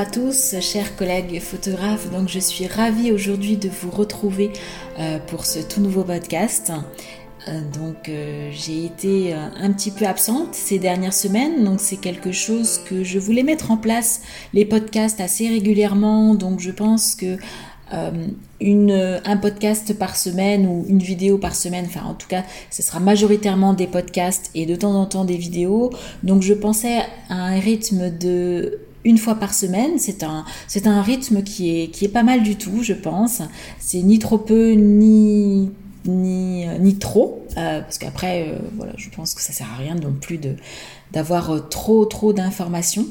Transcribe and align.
à 0.00 0.06
tous, 0.06 0.54
chers 0.62 0.96
collègues 0.96 1.42
photographes. 1.42 2.10
Donc, 2.10 2.26
je 2.26 2.38
suis 2.38 2.66
ravie 2.66 3.12
aujourd'hui 3.12 3.58
de 3.58 3.68
vous 3.68 3.90
retrouver 3.90 4.50
euh, 4.98 5.18
pour 5.26 5.44
ce 5.44 5.58
tout 5.58 5.82
nouveau 5.82 6.04
podcast. 6.04 6.72
Euh, 7.46 7.60
donc, 7.78 8.08
euh, 8.08 8.48
j'ai 8.50 8.86
été 8.86 9.34
un 9.34 9.70
petit 9.72 9.90
peu 9.90 10.06
absente 10.06 10.54
ces 10.54 10.78
dernières 10.78 11.12
semaines. 11.12 11.64
Donc, 11.64 11.80
c'est 11.80 11.98
quelque 11.98 12.32
chose 12.32 12.80
que 12.88 13.04
je 13.04 13.18
voulais 13.18 13.42
mettre 13.42 13.72
en 13.72 13.76
place 13.76 14.22
les 14.54 14.64
podcasts 14.64 15.20
assez 15.20 15.48
régulièrement. 15.48 16.34
Donc, 16.34 16.60
je 16.60 16.70
pense 16.70 17.14
que 17.14 17.36
un 17.92 19.36
podcast 19.36 19.98
par 19.98 20.16
semaine 20.16 20.66
ou 20.66 20.86
une 20.88 21.00
vidéo 21.00 21.36
par 21.36 21.54
semaine. 21.54 21.84
Enfin, 21.86 22.06
en 22.06 22.14
tout 22.14 22.28
cas, 22.28 22.44
ce 22.70 22.82
sera 22.82 23.00
majoritairement 23.00 23.74
des 23.74 23.86
podcasts 23.86 24.50
et 24.54 24.64
de 24.64 24.76
temps 24.76 24.94
en 24.94 25.04
temps 25.04 25.26
des 25.26 25.36
vidéos. 25.36 25.90
Donc, 26.22 26.40
je 26.40 26.54
pensais 26.54 27.00
à 27.28 27.34
un 27.34 27.60
rythme 27.60 28.16
de 28.16 28.80
une 29.04 29.18
fois 29.18 29.34
par 29.34 29.54
semaine. 29.54 29.98
C'est 29.98 30.22
un, 30.22 30.44
c'est 30.66 30.86
un 30.86 31.02
rythme 31.02 31.42
qui 31.42 31.82
est, 31.82 31.88
qui 31.88 32.04
est 32.04 32.08
pas 32.08 32.22
mal 32.22 32.42
du 32.42 32.56
tout, 32.56 32.82
je 32.82 32.92
pense. 32.92 33.42
C'est 33.78 34.02
ni 34.02 34.18
trop 34.18 34.38
peu, 34.38 34.72
ni 34.72 35.70
ni, 36.06 36.66
ni 36.78 36.96
trop, 36.96 37.44
euh, 37.56 37.80
parce 37.82 37.98
qu'après, 37.98 38.48
euh, 38.48 38.58
voilà, 38.76 38.92
je 38.96 39.10
pense 39.10 39.34
que 39.34 39.42
ça 39.42 39.52
sert 39.52 39.70
à 39.70 39.76
rien 39.76 39.94
non 39.94 40.12
plus 40.12 40.38
de, 40.38 40.56
d'avoir 41.12 41.50
euh, 41.50 41.60
trop 41.60 42.04
trop 42.04 42.32
d'informations. 42.32 43.06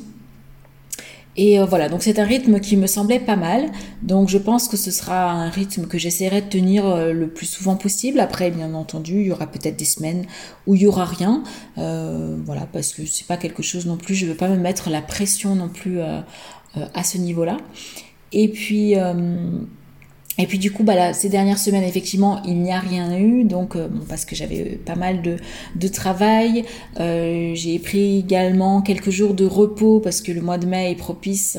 Et 1.37 1.59
euh, 1.59 1.65
voilà, 1.65 1.89
donc 1.89 2.03
c'est 2.03 2.19
un 2.19 2.25
rythme 2.25 2.59
qui 2.59 2.75
me 2.75 2.87
semblait 2.87 3.19
pas 3.19 3.35
mal. 3.35 3.71
Donc 4.01 4.29
je 4.29 4.37
pense 4.37 4.67
que 4.67 4.77
ce 4.77 4.91
sera 4.91 5.31
un 5.31 5.49
rythme 5.49 5.87
que 5.87 5.97
j'essaierai 5.97 6.41
de 6.41 6.49
tenir 6.49 6.85
euh, 6.85 7.13
le 7.13 7.29
plus 7.29 7.45
souvent 7.45 7.75
possible. 7.75 8.19
Après, 8.19 8.51
bien 8.51 8.73
entendu, 8.73 9.21
il 9.21 9.27
y 9.27 9.31
aura 9.31 9.47
peut-être 9.47 9.77
des 9.77 9.85
semaines 9.85 10.25
où 10.67 10.75
il 10.75 10.81
y 10.81 10.87
aura 10.87 11.05
rien. 11.05 11.43
Euh, 11.77 12.37
voilà, 12.45 12.67
parce 12.71 12.93
que 12.93 13.05
c'est 13.05 13.27
pas 13.27 13.37
quelque 13.37 13.63
chose 13.63 13.85
non 13.85 13.97
plus. 13.97 14.15
Je 14.15 14.25
veux 14.25 14.35
pas 14.35 14.49
me 14.49 14.57
mettre 14.57 14.89
la 14.89 15.01
pression 15.01 15.55
non 15.55 15.69
plus 15.69 15.99
à 16.01 17.03
ce 17.03 17.17
niveau-là. 17.17 17.57
Et 18.31 18.47
puis 18.49 18.95
et 20.39 20.47
puis 20.47 20.57
du 20.57 20.71
coup, 20.71 20.83
bah, 20.83 20.95
là, 20.95 21.13
ces 21.13 21.27
dernières 21.27 21.59
semaines, 21.59 21.83
effectivement, 21.83 22.41
il 22.45 22.61
n'y 22.61 22.71
a 22.71 22.79
rien 22.79 23.17
eu, 23.17 23.43
donc 23.43 23.75
euh, 23.75 23.89
parce 24.07 24.23
que 24.23 24.35
j'avais 24.35 24.79
pas 24.83 24.95
mal 24.95 25.21
de, 25.21 25.87
travail. 25.89 26.63
Euh, 26.99 27.51
j'ai 27.55 27.77
pris 27.77 28.19
également 28.19 28.81
quelques 28.81 29.09
jours 29.09 29.33
de 29.33 29.45
repos 29.45 29.99
parce 29.99 30.21
que 30.21 30.31
le 30.31 30.39
mois 30.39 30.57
de 30.57 30.65
mai 30.65 30.91
est 30.91 30.95
propice 30.95 31.57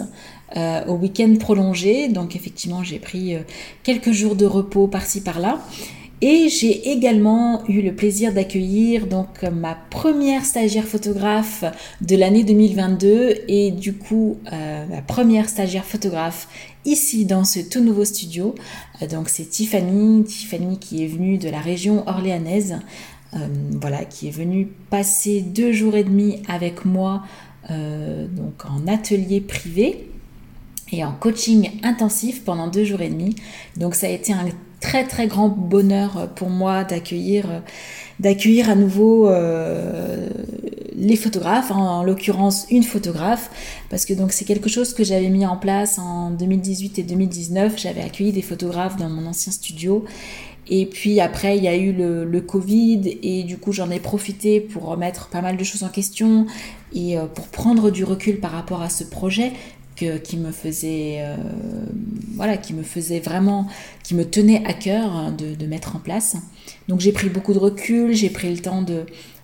euh, 0.57 0.85
au 0.87 0.95
week-end 0.95 1.33
prolongé. 1.39 2.09
Donc 2.09 2.35
effectivement, 2.35 2.83
j'ai 2.83 2.99
pris 2.99 3.37
euh, 3.37 3.41
quelques 3.85 4.11
jours 4.11 4.35
de 4.35 4.47
repos 4.47 4.89
par-ci 4.89 5.21
par-là. 5.21 5.61
Et 6.23 6.51
j'ai 6.51 6.91
également 6.91 7.67
eu 7.67 7.81
le 7.81 7.95
plaisir 7.95 8.35
d'accueillir 8.35 9.07
donc 9.07 9.43
ma 9.43 9.75
première 9.75 10.45
stagiaire 10.45 10.85
photographe 10.85 11.65
de 12.03 12.15
l'année 12.15 12.45
2022 12.45 13.37
et 13.49 13.71
du 13.71 13.95
coup 13.95 14.37
euh, 14.53 14.87
ma 14.87 15.01
première 15.01 15.49
stagiaire 15.49 15.85
photographe 15.85 16.47
ici 16.85 17.25
dans 17.25 17.45
ce 17.45 17.61
tout 17.61 17.83
nouveau 17.83 18.05
studio. 18.05 18.55
Euh, 19.01 19.07
donc 19.07 19.31
c'est 19.31 19.47
Tiffany, 19.47 20.23
Tiffany 20.25 20.79
qui 20.79 21.03
est 21.03 21.07
venue 21.07 21.39
de 21.39 21.49
la 21.49 21.61
région 21.61 22.07
orléanaise, 22.07 22.81
euh, 23.33 23.39
voilà, 23.81 24.05
qui 24.05 24.29
est 24.29 24.33
venue 24.33 24.69
passer 24.91 25.41
deux 25.41 25.73
jours 25.73 25.97
et 25.97 26.05
demi 26.05 26.43
avec 26.49 26.85
moi 26.85 27.23
donc 27.69 28.65
en 28.69 28.89
atelier 28.93 29.41
privé 29.41 30.09
et 30.91 31.05
en 31.05 31.13
coaching 31.13 31.71
intensif 31.85 32.43
pendant 32.43 32.67
deux 32.67 32.83
jours 32.83 33.01
et 33.01 33.09
demi. 33.09 33.37
Donc 33.77 33.95
ça 33.95 34.09
a 34.09 34.11
été 34.11 34.33
un 34.33 34.45
très 34.81 35.05
très 35.07 35.27
grand 35.27 35.49
bonheur 35.49 36.29
pour 36.35 36.51
moi 36.51 36.85
d'accueillir 36.85 37.63
d'accueillir 38.21 38.69
à 38.69 38.75
nouveau 38.75 39.29
euh, 39.29 40.29
les 40.95 41.17
photographes, 41.17 41.71
en, 41.71 42.05
l'occurrence 42.05 42.67
une 42.71 42.83
photographe, 42.83 43.51
parce 43.89 44.05
que 44.05 44.13
donc 44.13 44.33
c'est 44.33 44.45
quelque 44.45 44.69
chose 44.69 44.93
que 44.93 45.03
j'avais 45.03 45.31
mis 45.31 45.47
en 45.47 45.57
place 45.57 45.99
en 45.99 46.31
2018 46.31 46.99
et 46.99 47.03
2019. 47.03 47.79
J'avais 47.79 48.03
accueilli 48.03 48.33
des 48.33 48.43
photographes 48.43 48.97
dans 48.97 49.09
mon 49.09 49.27
ancien 49.27 49.51
studio. 49.51 50.05
Et 50.69 50.87
puis 50.87 51.19
après, 51.21 51.57
il 51.57 51.65
y 51.65 51.69
a 51.69 51.75
eu 51.75 51.93
le, 51.93 52.25
le 52.25 52.41
Covid 52.43 53.19
et 53.23 53.43
du 53.43 53.57
coup, 53.57 53.73
j'en 53.73 53.91
ai 53.91 53.99
profité 53.99 54.61
pour 54.61 54.85
remettre 54.85 55.29
pas 55.31 55.41
mal 55.41 55.57
de 55.57 55.65
choses 55.65 55.83
en 55.83 55.89
question 55.89 56.47
et 56.93 57.19
euh, 57.19 57.25
pour 57.27 57.49
prendre 57.49 57.91
du 57.91 58.05
recul 58.05 58.39
par 58.39 58.53
rapport 58.53 58.83
à 58.83 58.91
ce 58.91 59.03
projet 59.03 59.53
qui 60.23 60.37
me 60.37 60.53
faisait 60.53 61.19
euh, 61.21 61.37
voilà 62.35 62.57
qui 62.57 62.75
me 62.75 62.83
faisait 62.83 63.21
vraiment 63.21 63.67
qui 64.03 64.15
me 64.15 64.25
tenait 64.25 64.65
à 64.67 64.73
cœur 64.73 65.11
hein, 65.11 65.33
de, 65.33 65.67
mettre 65.67 65.97
en 65.97 65.99
place. 65.99 66.37
Donc 66.89 67.01
j'ai 67.01 67.13
pris 67.13 67.29
beaucoup 67.29 67.53
de 67.53 67.59
recul 67.59 68.15
j'ai 68.15 68.31
pris 68.31 68.51
le 68.51 68.59
temps 68.61 68.85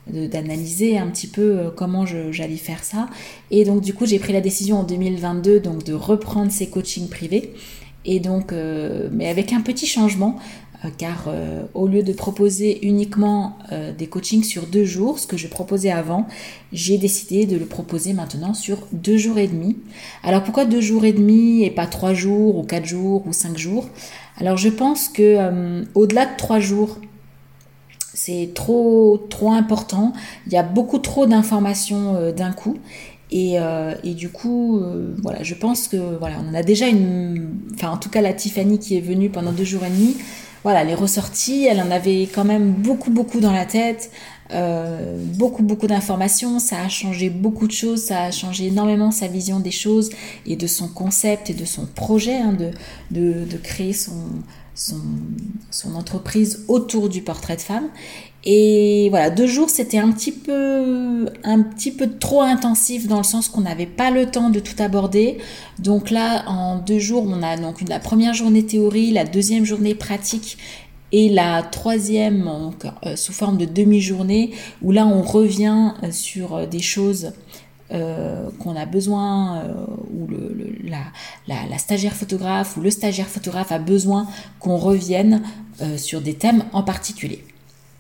d'analyser 0.09 0.99
un 0.99 1.09
petit 1.09 1.27
peu 1.27 1.59
euh, 1.59 1.71
comment 1.75 2.06
j'allais 2.06 2.56
faire 2.56 2.83
ça. 2.84 3.09
Et 3.50 3.65
donc 3.65 3.83
du 3.83 3.94
coup 3.94 4.06
j'ai 4.06 4.19
pris 4.19 4.33
la 4.33 4.41
décision 4.41 4.81
en 4.81 4.84
2022 4.84 5.61
donc 5.61 5.84
de 5.84 5.94
reprendre 5.94 6.50
ces 6.50 6.69
coachings 6.69 7.09
privés. 7.09 7.53
Et 8.05 8.21
donc 8.21 8.53
euh, 8.53 9.09
mais 9.12 9.28
avec 9.28 9.53
un 9.53 9.61
petit 9.61 9.87
changement 9.87 10.38
car 10.98 11.25
euh, 11.28 11.62
au 11.75 11.87
lieu 11.87 12.03
de 12.03 12.12
proposer 12.12 12.87
uniquement 12.87 13.59
euh, 13.72 13.92
des 13.92 14.06
coachings 14.06 14.44
sur 14.44 14.66
deux 14.66 14.84
jours, 14.84 15.19
ce 15.19 15.26
que 15.26 15.37
je 15.37 15.48
proposais 15.48 15.91
avant, 15.91 16.26
j'ai 16.72 16.98
décidé 16.98 17.47
de 17.47 17.56
le 17.56 17.66
proposer 17.66 18.12
maintenant 18.12 18.54
sur 18.54 18.87
deux 18.92 19.16
jours 19.16 19.38
et 19.38 19.48
demi. 19.48 19.78
Alors 20.22 20.42
pourquoi 20.42 20.64
deux 20.64 20.81
jours 20.81 21.04
et 21.04 21.12
demi 21.12 21.64
et 21.64 21.70
pas 21.70 21.87
trois 21.87 22.14
jours 22.14 22.59
ou 22.59 22.62
quatre 22.62 22.87
jours 22.87 23.26
ou 23.26 23.32
cinq 23.32 23.56
jours? 23.56 23.88
Alors 24.38 24.56
je 24.56 24.69
pense 24.69 25.09
que 25.09 25.84
au-delà 25.94 26.26
de 26.26 26.37
trois 26.37 26.60
jours, 26.60 26.98
c'est 28.12 28.50
trop 28.54 29.26
trop 29.31 29.53
important. 29.53 30.12
Il 30.47 30.53
y 30.53 30.56
a 30.56 30.62
beaucoup 30.62 30.98
trop 30.98 31.26
d'informations 31.26 32.32
d'un 32.32 32.53
coup. 32.53 32.76
Et, 33.32 33.56
et, 34.04 34.14
du 34.14 34.28
coup, 34.28 34.81
voilà, 35.20 35.43
je 35.43 35.54
pense 35.54 35.88
que 35.88 35.97
voilà, 36.19 36.37
on 36.48 36.54
a 36.54 36.62
déjà 36.62 36.87
une, 36.87 37.48
enfin 37.75 37.91
en 37.91 37.97
tout 37.97 38.08
cas 38.08 38.20
la 38.20 38.32
Tiffany 38.32 38.78
qui 38.78 38.97
est 38.97 39.00
venue 39.00 39.31
pendant 39.31 39.53
deux 39.53 39.64
jours 39.64 39.84
et 39.84 39.91
demi, 39.91 40.16
voilà, 40.66 40.82
elle 40.82 40.91
est 40.91 40.94
ressortie, 40.94 41.66
elle 41.66 41.81
en 41.81 41.93
avait 41.93 42.22
quand 42.22 42.44
même 42.44 42.72
beaucoup, 42.72 43.12
beaucoup 43.12 43.38
dans 43.38 43.53
la 43.53 43.66
tête, 43.66 44.10
euh, 44.50 45.16
beaucoup, 45.34 45.62
beaucoup 45.62 45.87
d'informations, 45.87 46.59
ça 46.59 46.81
a 46.81 46.88
changé 46.88 47.31
beaucoup 47.31 47.69
de 47.69 47.72
choses, 47.72 48.03
ça 48.03 48.22
a 48.22 48.31
changé 48.32 48.66
énormément 48.66 49.12
sa 49.12 49.28
vision 49.28 49.60
des 49.60 49.71
choses 49.71 50.10
et 50.44 50.56
de 50.56 50.66
son 50.66 50.88
concept 50.88 51.50
et 51.50 51.55
de 51.55 51.65
son 51.65 51.87
projet 51.87 52.38
hein, 52.38 52.56
de, 53.12 53.47
créer 53.62 53.93
son 53.93 55.94
entreprise 55.94 56.65
autour 56.66 57.10
du 57.10 57.22
portrait 57.22 57.55
de 57.55 57.62
femme. 57.62 57.88
Et 58.48 59.08
voilà, 59.10 59.30
deux 59.30 59.48
jours, 59.48 59.70
c'était 59.70 59.98
un 59.98 60.12
petit 60.12 60.30
peu, 60.30 61.26
un 61.42 61.62
petit 61.62 61.90
peu 61.90 62.08
trop 62.08 62.42
intensif 62.42 63.08
dans 63.08 63.16
le 63.16 63.24
sens 63.24 63.48
qu'on 63.48 63.62
n'avait 63.62 63.86
pas 63.86 64.12
le 64.12 64.26
temps 64.26 64.50
de 64.50 64.60
tout 64.60 64.80
aborder. 64.80 65.38
Donc 65.80 66.10
là, 66.10 66.44
en 66.48 66.78
deux 66.78 67.00
jours, 67.00 67.26
on 67.26 67.42
a 67.42 67.56
donc 67.56 67.80
la 67.88 67.98
première 67.98 68.34
journée 68.34 68.64
théorie, 68.64 69.10
la 69.10 69.24
deuxième 69.24 69.64
journée 69.64 69.96
pratique 69.96 70.58
et 71.10 71.28
la 71.28 71.64
troisième 71.64 72.48
euh, 73.04 73.16
sous 73.16 73.32
forme 73.32 73.58
de 73.58 73.64
demi-journée 73.64 74.52
où 74.80 74.92
là 74.92 75.06
on 75.06 75.22
revient 75.22 75.92
euh, 76.02 76.12
sur 76.12 76.54
euh, 76.54 76.66
des 76.66 76.80
choses 76.80 77.32
qu'on 77.88 78.74
a 78.74 78.84
besoin, 78.84 79.62
ou 80.12 80.26
la, 80.82 81.04
la, 81.46 81.68
la, 81.70 81.78
stagiaire 81.78 82.14
photographe 82.14 82.76
ou 82.76 82.80
le 82.80 82.90
stagiaire 82.90 83.28
photographe 83.28 83.70
a 83.70 83.78
besoin 83.78 84.26
qu'on 84.58 84.76
revienne 84.76 85.42
sur 85.96 86.20
des 86.20 86.34
thèmes 86.34 86.64
en 86.72 86.82
particulier. 86.82 87.44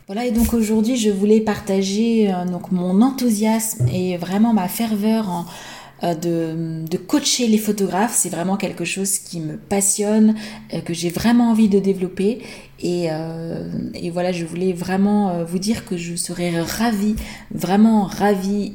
Voilà, 0.06 0.24
et 0.24 0.30
donc 0.30 0.54
aujourd'hui, 0.54 0.96
je 0.96 1.10
voulais 1.10 1.40
partager 1.40 2.32
euh, 2.32 2.44
donc 2.44 2.70
mon 2.70 3.02
enthousiasme 3.02 3.88
et 3.88 4.16
vraiment 4.16 4.52
ma 4.52 4.68
ferveur 4.68 5.46
euh, 6.04 6.14
de, 6.14 6.86
de, 6.88 6.96
coacher 6.96 7.48
les 7.48 7.58
photographes. 7.58 8.14
C'est 8.14 8.28
vraiment 8.28 8.56
quelque 8.56 8.84
chose 8.84 9.18
qui 9.18 9.40
me 9.40 9.56
passionne, 9.56 10.36
euh, 10.72 10.80
que 10.80 10.94
j'ai 10.94 11.10
vraiment 11.10 11.50
envie 11.50 11.68
de 11.68 11.80
développer. 11.80 12.38
Et, 12.78 13.08
et, 13.94 14.10
voilà, 14.10 14.32
je 14.32 14.44
voulais 14.44 14.74
vraiment 14.74 15.42
vous 15.44 15.58
dire 15.58 15.86
que 15.86 15.96
je 15.96 16.14
serais 16.14 16.60
ravie, 16.60 17.16
vraiment 17.50 18.04
ravie 18.04 18.74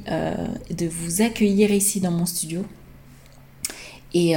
de 0.76 0.88
vous 0.88 1.22
accueillir 1.22 1.72
ici 1.72 2.00
dans 2.02 2.10
mon 2.10 2.26
studio. 2.26 2.66
Et 4.16 4.34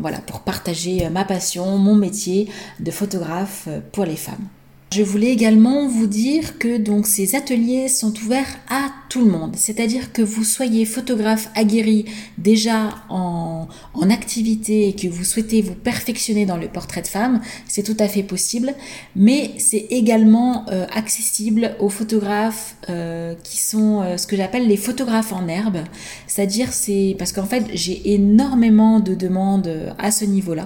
voilà, 0.00 0.18
pour 0.26 0.40
partager 0.40 1.06
ma 1.10 1.26
passion, 1.26 1.76
mon 1.76 1.94
métier 1.94 2.48
de 2.80 2.90
photographe 2.90 3.68
pour 3.92 4.06
les 4.06 4.16
femmes. 4.16 4.48
Je 4.90 5.02
voulais 5.02 5.28
également 5.28 5.86
vous 5.86 6.06
dire 6.06 6.58
que 6.58 6.78
donc 6.78 7.06
ces 7.06 7.34
ateliers 7.34 7.88
sont 7.88 8.14
ouverts 8.24 8.56
à 8.70 8.88
tout 9.10 9.22
le 9.22 9.30
monde, 9.30 9.54
c'est-à-dire 9.54 10.14
que 10.14 10.22
vous 10.22 10.44
soyez 10.44 10.86
photographe 10.86 11.50
aguerri 11.54 12.06
déjà 12.38 12.94
en, 13.10 13.68
en, 13.92 14.10
activité 14.10 14.88
et 14.88 14.94
que 14.94 15.06
vous 15.06 15.24
souhaitez 15.24 15.60
vous 15.60 15.74
perfectionner 15.74 16.46
dans 16.46 16.56
le 16.56 16.68
portrait 16.68 17.02
de 17.02 17.06
femme, 17.06 17.42
c'est 17.66 17.82
tout 17.82 17.96
à 17.98 18.08
fait 18.08 18.22
possible, 18.22 18.72
mais 19.14 19.50
c'est 19.58 19.86
également 19.90 20.64
euh, 20.70 20.86
accessible 20.94 21.76
aux 21.80 21.90
photographes 21.90 22.76
euh, 22.88 23.34
qui 23.44 23.58
sont 23.58 24.00
euh, 24.00 24.16
ce 24.16 24.26
que 24.26 24.36
j'appelle 24.36 24.66
les 24.66 24.78
photographes 24.78 25.34
en 25.34 25.48
herbe, 25.48 25.84
c'est-à-dire 26.26 26.72
c'est 26.72 27.14
parce 27.18 27.32
qu'en 27.32 27.46
fait 27.46 27.66
j'ai 27.74 28.14
énormément 28.14 29.00
de 29.00 29.14
demandes 29.14 29.94
à 29.98 30.10
ce 30.10 30.24
niveau-là. 30.24 30.64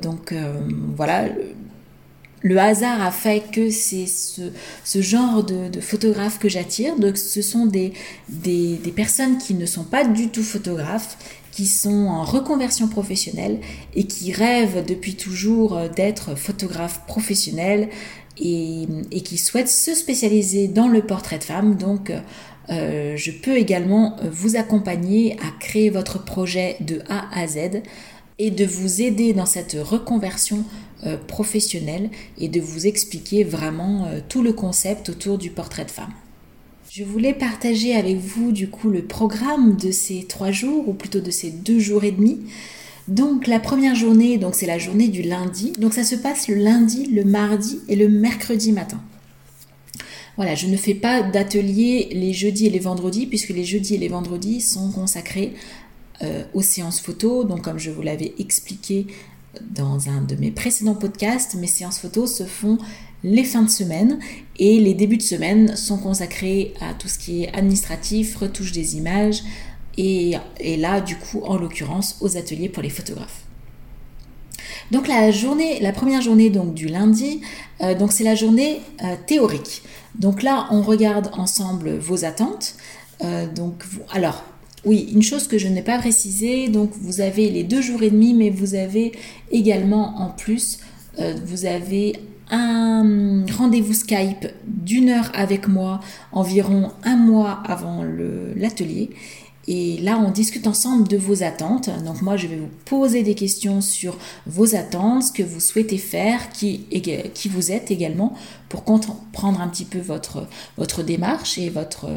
donc 0.00 0.32
voilà, 0.96 1.26
le 2.42 2.58
hasard 2.58 3.02
a 3.02 3.10
fait 3.10 3.50
que 3.50 3.70
c'est 3.70 4.06
ce, 4.06 5.00
genre 5.00 5.42
de, 5.42 5.80
photographe 5.80 6.38
que 6.38 6.48
j'attire. 6.48 6.96
Donc 6.98 7.16
ce 7.16 7.42
sont 7.42 7.66
des, 7.66 7.92
personnes 8.94 9.38
qui 9.38 9.54
ne 9.54 9.66
sont 9.66 9.84
pas 9.84 10.04
du 10.04 10.28
tout 10.28 10.42
photographes, 10.42 11.16
qui 11.52 11.66
sont 11.66 12.06
en 12.06 12.22
reconversion 12.22 12.88
professionnelle 12.88 13.60
et 13.94 14.04
qui 14.04 14.32
rêvent 14.32 14.84
depuis 14.86 15.14
toujours 15.14 15.80
d'être 15.94 16.34
photographes 16.34 17.06
professionnels 17.06 17.88
et, 18.38 18.86
qui 19.24 19.38
souhaitent 19.38 19.68
se 19.68 19.94
spécialiser 19.94 20.68
dans 20.68 20.88
le 20.88 21.02
portrait 21.02 21.38
de 21.38 21.44
femme. 21.44 21.76
Donc 21.76 22.12
euh, 22.68 23.16
je 23.16 23.30
peux 23.30 23.56
également 23.56 24.16
vous 24.30 24.56
accompagner 24.56 25.36
à 25.40 25.58
créer 25.58 25.88
votre 25.88 26.22
projet 26.22 26.76
de 26.80 27.00
A 27.08 27.24
à 27.32 27.46
Z 27.46 27.82
et 28.38 28.50
de 28.50 28.64
vous 28.64 29.02
aider 29.02 29.32
dans 29.32 29.46
cette 29.46 29.76
reconversion 29.80 30.64
euh, 31.04 31.16
professionnelle 31.16 32.10
et 32.38 32.48
de 32.48 32.60
vous 32.60 32.86
expliquer 32.86 33.44
vraiment 33.44 34.06
euh, 34.06 34.20
tout 34.28 34.42
le 34.42 34.52
concept 34.52 35.08
autour 35.08 35.38
du 35.38 35.50
portrait 35.50 35.84
de 35.84 35.90
femme. 35.90 36.12
Je 36.90 37.04
voulais 37.04 37.34
partager 37.34 37.94
avec 37.94 38.16
vous 38.16 38.52
du 38.52 38.68
coup 38.68 38.88
le 38.88 39.02
programme 39.02 39.76
de 39.76 39.90
ces 39.90 40.24
trois 40.24 40.52
jours 40.52 40.88
ou 40.88 40.94
plutôt 40.94 41.20
de 41.20 41.30
ces 41.30 41.50
deux 41.50 41.78
jours 41.78 42.04
et 42.04 42.12
demi. 42.12 42.40
Donc 43.08 43.46
la 43.46 43.60
première 43.60 43.94
journée, 43.94 44.38
donc 44.38 44.54
c'est 44.54 44.66
la 44.66 44.78
journée 44.78 45.08
du 45.08 45.22
lundi. 45.22 45.72
Donc 45.78 45.94
ça 45.94 46.04
se 46.04 46.14
passe 46.14 46.48
le 46.48 46.54
lundi, 46.54 47.06
le 47.06 47.24
mardi 47.24 47.80
et 47.88 47.96
le 47.96 48.08
mercredi 48.08 48.72
matin. 48.72 49.00
Voilà, 50.36 50.54
je 50.54 50.66
ne 50.66 50.76
fais 50.76 50.94
pas 50.94 51.22
d'atelier 51.22 52.08
les 52.12 52.32
jeudis 52.34 52.66
et 52.66 52.70
les 52.70 52.78
vendredis, 52.78 53.26
puisque 53.26 53.50
les 53.50 53.64
jeudis 53.64 53.94
et 53.94 53.98
les 53.98 54.08
vendredis 54.08 54.60
sont 54.60 54.90
consacrés 54.90 55.54
euh, 56.22 56.44
aux 56.54 56.62
séances 56.62 57.00
photo. 57.00 57.44
Donc, 57.44 57.62
comme 57.62 57.78
je 57.78 57.90
vous 57.90 58.00
l'avais 58.00 58.32
expliqué 58.38 59.06
dans 59.70 60.08
un 60.08 60.22
de 60.22 60.34
mes 60.36 60.50
précédents 60.50 60.94
podcasts, 60.94 61.54
mes 61.56 61.66
séances 61.66 61.98
photos 61.98 62.34
se 62.34 62.44
font 62.44 62.78
les 63.22 63.44
fins 63.44 63.62
de 63.62 63.70
semaine 63.70 64.18
et 64.58 64.80
les 64.80 64.94
débuts 64.94 65.18
de 65.18 65.22
semaine 65.22 65.76
sont 65.76 65.98
consacrés 65.98 66.72
à 66.80 66.94
tout 66.94 67.08
ce 67.08 67.18
qui 67.18 67.44
est 67.44 67.54
administratif, 67.54 68.36
retouche 68.36 68.72
des 68.72 68.96
images 68.96 69.42
et, 69.98 70.36
là, 70.78 71.02
du 71.02 71.16
coup, 71.16 71.42
en 71.44 71.58
l'occurrence, 71.58 72.16
aux 72.20 72.38
ateliers 72.38 72.68
pour 72.70 72.82
les 72.82 72.90
photographes. 72.90 73.42
Donc 74.90 75.08
la 75.08 75.30
journée, 75.30 75.80
la 75.80 75.92
première 75.92 76.22
journée 76.22 76.48
donc 76.48 76.72
du 76.72 76.86
lundi, 76.86 77.40
euh, 77.80 77.94
donc 77.94 78.12
c'est 78.12 78.24
la 78.24 78.36
journée 78.36 78.80
euh, 79.02 79.16
théorique. 79.26 79.82
Donc 80.14 80.42
là, 80.42 80.68
on 80.70 80.80
regarde 80.80 81.30
ensemble 81.34 81.98
vos 81.98 82.24
attentes. 82.24 82.74
Donc, 83.54 83.82
alors, 84.12 84.44
oui, 84.86 85.10
une 85.12 85.22
chose 85.22 85.48
que 85.48 85.58
je 85.58 85.66
n'ai 85.66 85.82
pas 85.82 85.98
précisé, 85.98 86.68
donc 86.68 86.92
vous 87.00 87.20
avez 87.20 87.50
les 87.50 87.64
deux 87.64 87.82
jours 87.82 88.04
et 88.04 88.10
demi, 88.10 88.34
mais 88.34 88.50
vous 88.50 88.76
avez 88.76 89.12
également 89.50 90.20
en 90.20 90.30
plus, 90.30 90.78
euh, 91.18 91.34
vous 91.44 91.66
avez 91.66 92.14
un 92.50 93.44
rendez-vous 93.58 93.92
Skype 93.92 94.46
d'une 94.64 95.08
heure 95.08 95.32
avec 95.34 95.66
moi 95.66 95.98
environ 96.30 96.92
un 97.02 97.16
mois 97.16 97.60
avant 97.66 98.04
l'atelier. 98.54 99.10
Et 99.68 99.98
là, 99.98 100.22
on 100.24 100.30
discute 100.30 100.66
ensemble 100.66 101.08
de 101.08 101.16
vos 101.16 101.42
attentes. 101.42 101.90
Donc 102.04 102.22
moi, 102.22 102.36
je 102.36 102.46
vais 102.46 102.56
vous 102.56 102.70
poser 102.84 103.22
des 103.22 103.34
questions 103.34 103.80
sur 103.80 104.16
vos 104.46 104.74
attentes, 104.76 105.24
ce 105.24 105.32
que 105.32 105.42
vous 105.42 105.60
souhaitez 105.60 105.98
faire, 105.98 106.50
qui, 106.50 106.86
qui 107.34 107.48
vous 107.48 107.72
êtes 107.72 107.90
également, 107.90 108.34
pour 108.68 108.84
comprendre 108.84 109.60
un 109.60 109.68
petit 109.68 109.84
peu 109.84 109.98
votre, 109.98 110.46
votre 110.76 111.02
démarche 111.02 111.58
et 111.58 111.68
votre, 111.68 112.08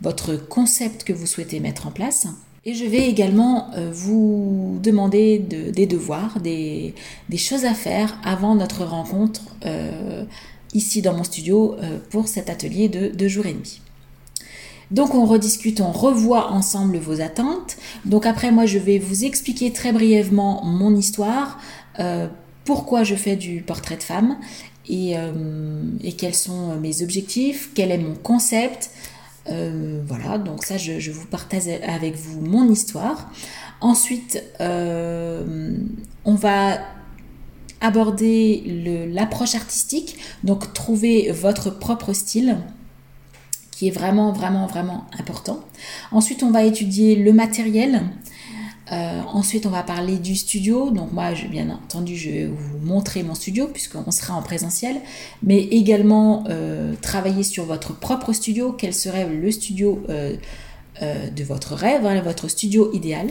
votre 0.00 0.36
concept 0.36 1.04
que 1.04 1.12
vous 1.12 1.26
souhaitez 1.26 1.60
mettre 1.60 1.86
en 1.86 1.90
place. 1.90 2.26
Et 2.64 2.74
je 2.74 2.84
vais 2.84 3.08
également 3.08 3.72
euh, 3.74 3.90
vous 3.92 4.78
demander 4.82 5.38
des 5.40 5.86
devoirs, 5.86 6.38
des, 6.40 6.94
choses 7.36 7.64
à 7.64 7.74
faire 7.74 8.16
avant 8.24 8.54
notre 8.54 8.84
rencontre 8.84 9.42
euh, 9.66 10.24
ici 10.72 11.02
dans 11.02 11.12
mon 11.12 11.24
studio 11.24 11.74
euh, 11.74 11.98
pour 12.10 12.28
cet 12.28 12.50
atelier 12.50 12.88
de 12.88 13.08
deux 13.08 13.26
jours 13.26 13.46
et 13.46 13.52
demi. 13.52 13.81
Donc 14.92 15.14
on 15.14 15.24
rediscute, 15.24 15.80
on 15.80 15.90
revoit 15.90 16.52
ensemble 16.52 16.98
vos 16.98 17.20
attentes. 17.20 17.76
Donc 18.04 18.26
après 18.26 18.52
moi 18.52 18.66
je 18.66 18.78
vais 18.78 18.98
vous 18.98 19.24
expliquer 19.24 19.72
très 19.72 19.90
brièvement 19.90 20.62
mon 20.64 20.94
histoire, 20.94 21.58
euh, 21.98 22.28
pourquoi 22.64 23.02
je 23.02 23.14
fais 23.14 23.34
du 23.34 23.62
portrait 23.62 23.96
de 23.96 24.02
femme 24.02 24.36
et, 24.88 25.16
euh, 25.16 25.82
quels 26.18 26.34
sont 26.34 26.76
mes 26.76 27.02
objectifs, 27.02 27.70
quel 27.74 27.90
est 27.90 27.98
mon 27.98 28.14
concept. 28.14 28.90
Euh, 29.50 30.00
voilà, 30.06 30.38
donc 30.38 30.62
ça 30.62 30.76
je, 30.76 31.10
vous 31.10 31.26
partage 31.26 31.68
avec 31.82 32.14
vous 32.14 32.42
mon 32.42 32.70
histoire. 32.70 33.30
Ensuite, 33.80 34.44
on 34.60 36.34
va 36.34 36.78
aborder 37.80 39.08
l'approche 39.10 39.56
artistique, 39.56 40.18
donc 40.44 40.72
trouver 40.72 41.32
votre 41.32 41.70
propre 41.70 42.12
style 42.12 42.58
est 43.88 43.90
vraiment, 43.90 44.32
vraiment, 44.32 44.66
vraiment 44.66 45.04
important. 45.18 45.60
Ensuite, 46.10 46.42
on 46.42 46.50
va 46.50 46.64
étudier 46.64 47.16
le 47.16 47.32
matériel. 47.32 48.02
Euh, 48.90 49.20
ensuite, 49.32 49.64
on 49.64 49.70
va 49.70 49.82
parler 49.82 50.18
du 50.18 50.34
studio. 50.34 50.90
Donc 50.90 51.12
moi, 51.12 51.34
je, 51.34 51.46
bien 51.46 51.70
entendu, 51.70 52.16
je 52.16 52.30
vais 52.30 52.46
vous 52.46 52.78
montrer 52.84 53.22
mon 53.22 53.34
studio 53.34 53.68
puisqu'on 53.68 54.10
sera 54.10 54.34
en 54.34 54.42
présentiel, 54.42 54.96
mais 55.42 55.60
également 55.60 56.44
euh, 56.48 56.94
travailler 57.00 57.42
sur 57.42 57.64
votre 57.64 57.98
propre 57.98 58.32
studio. 58.32 58.72
Quel 58.72 58.92
serait 58.92 59.28
le 59.28 59.50
studio 59.50 60.02
euh, 60.08 60.36
de 61.30 61.42
votre 61.42 61.74
rêve, 61.74 62.04
hein, 62.04 62.20
votre 62.20 62.48
studio 62.48 62.92
idéal. 62.92 63.28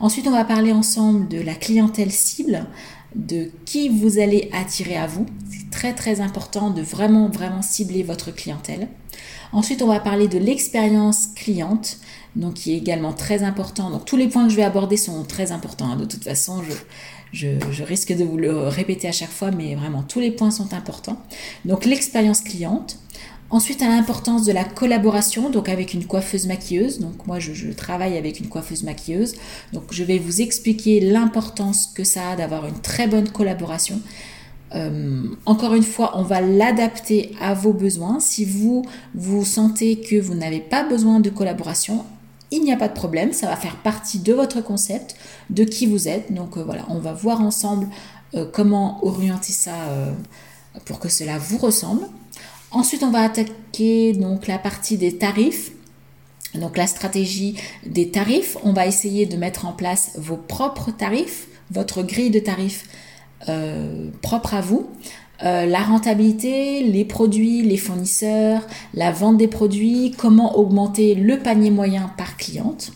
Ensuite, 0.00 0.26
on 0.26 0.32
va 0.32 0.44
parler 0.44 0.72
ensemble 0.72 1.28
de 1.28 1.40
la 1.40 1.54
clientèle 1.54 2.10
cible, 2.10 2.66
de 3.14 3.50
qui 3.64 3.88
vous 3.88 4.18
allez 4.18 4.50
attirer 4.52 4.96
à 4.96 5.06
vous. 5.06 5.24
C'est 5.48 5.70
très 5.70 5.94
très 5.94 6.20
important 6.20 6.70
de 6.70 6.82
vraiment 6.82 7.28
vraiment 7.28 7.62
cibler 7.62 8.02
votre 8.02 8.34
clientèle. 8.34 8.88
Ensuite, 9.52 9.82
on 9.82 9.86
va 9.86 10.00
parler 10.00 10.28
de 10.28 10.38
l'expérience 10.38 11.28
cliente, 11.34 11.98
donc 12.34 12.54
qui 12.54 12.72
est 12.72 12.76
également 12.76 13.12
très 13.12 13.42
important. 13.42 13.90
Donc 13.90 14.04
tous 14.04 14.16
les 14.16 14.28
points 14.28 14.44
que 14.44 14.50
je 14.50 14.56
vais 14.56 14.64
aborder 14.64 14.96
sont 14.96 15.24
très 15.24 15.52
importants. 15.52 15.90
Hein. 15.90 15.96
De 15.96 16.04
toute 16.04 16.24
façon, 16.24 16.62
je, 17.32 17.82
risque 17.82 18.14
de 18.16 18.24
vous 18.24 18.36
le 18.36 18.68
répéter 18.68 19.08
à 19.08 19.12
chaque 19.12 19.30
fois, 19.30 19.50
mais 19.50 19.74
vraiment 19.74 20.02
tous 20.02 20.20
les 20.20 20.30
points 20.30 20.50
sont 20.50 20.74
importants. 20.74 21.20
Donc 21.64 21.84
l'expérience 21.84 22.40
cliente. 22.40 22.98
Ensuite, 23.48 23.80
à 23.80 23.86
l'importance 23.86 24.44
de 24.44 24.50
la 24.50 24.64
collaboration, 24.64 25.50
donc 25.50 25.68
avec 25.68 25.94
une 25.94 26.04
coiffeuse 26.04 26.48
maquilleuse. 26.48 26.98
Donc 26.98 27.28
moi, 27.28 27.38
je, 27.38 27.52
je, 27.54 27.70
travaille 27.70 28.18
avec 28.18 28.40
une 28.40 28.48
coiffeuse 28.48 28.82
maquilleuse. 28.82 29.36
Donc 29.72 29.84
je 29.92 30.02
vais 30.02 30.18
vous 30.18 30.40
expliquer 30.40 30.98
l'importance 30.98 31.86
que 31.94 32.02
ça 32.02 32.30
a 32.30 32.36
d'avoir 32.36 32.66
une 32.66 32.80
très 32.80 33.06
bonne 33.06 33.28
collaboration. 33.28 34.00
Euh, 34.74 35.24
encore 35.44 35.74
une 35.74 35.82
fois, 35.82 36.12
on 36.18 36.22
va 36.22 36.40
l'adapter 36.40 37.34
à 37.40 37.54
vos 37.54 37.72
besoins. 37.72 38.20
Si 38.20 38.44
vous 38.44 38.84
vous 39.14 39.44
sentez 39.44 40.00
que 40.00 40.20
vous 40.20 40.34
n'avez 40.34 40.60
pas 40.60 40.82
besoin 40.82 41.20
de 41.20 41.30
collaboration, 41.30 42.04
il 42.50 42.62
n'y 42.62 42.72
a 42.72 42.76
pas 42.76 42.88
de 42.88 42.94
problème, 42.94 43.32
ça 43.32 43.48
va 43.48 43.56
faire 43.56 43.76
partie 43.76 44.18
de 44.18 44.32
votre 44.32 44.62
concept, 44.62 45.16
de 45.50 45.64
qui 45.64 45.86
vous 45.86 46.08
êtes. 46.08 46.32
Donc 46.32 46.56
euh, 46.56 46.62
voilà, 46.64 46.84
on 46.88 46.98
va 46.98 47.12
voir 47.12 47.40
ensemble 47.40 47.88
euh, 48.34 48.44
comment 48.52 49.04
orienter 49.04 49.52
ça 49.52 49.74
pour 50.84 50.98
que 50.98 51.08
cela 51.08 51.38
vous 51.38 51.58
ressemble. 51.58 52.02
Ensuite, 52.70 53.02
on 53.02 53.10
va 53.10 53.22
attaquer 53.22 54.12
donc 54.12 54.46
la 54.46 54.58
partie 54.58 54.98
des 54.98 55.16
tarifs. 55.16 55.72
Donc 56.54 56.76
la 56.76 56.86
stratégie 56.86 57.56
des 57.84 58.10
tarifs, 58.10 58.56
on 58.62 58.72
va 58.72 58.86
essayer 58.86 59.26
de 59.26 59.36
mettre 59.36 59.66
en 59.66 59.72
place 59.72 60.12
vos 60.16 60.36
propres 60.36 60.90
tarifs, 60.90 61.48
votre 61.70 62.02
grille 62.02 62.30
de 62.30 62.38
tarifs 62.38 62.86
euh, 63.48 64.10
propre 64.22 64.54
à 64.54 64.60
vous. 64.60 64.90
Euh, 65.44 65.66
la 65.66 65.80
rentabilité, 65.80 66.82
les 66.82 67.04
produits, 67.04 67.62
les 67.62 67.76
fournisseurs, 67.76 68.62
la 68.94 69.12
vente 69.12 69.36
des 69.36 69.48
produits, 69.48 70.14
comment 70.16 70.58
augmenter 70.58 71.14
le 71.14 71.38
panier 71.38 71.70
moyen 71.70 72.10
par 72.16 72.38
cliente. 72.38 72.92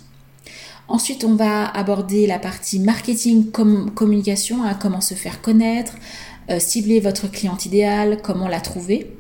Ensuite, 0.89 1.23
on 1.23 1.35
va 1.35 1.67
aborder 1.67 2.27
la 2.27 2.39
partie 2.39 2.81
marketing, 2.81 3.51
communication, 3.51 4.65
hein, 4.65 4.75
comment 4.81 5.03
se 5.03 5.15
faire 5.15 5.43
connaître, 5.43 5.95
euh, 6.51 6.59
cibler 6.59 6.99
votre 6.99 7.31
cliente 7.31 7.67
idéale, 7.67 8.19
comment 8.23 8.49
la 8.49 8.61
trouver. 8.61 9.15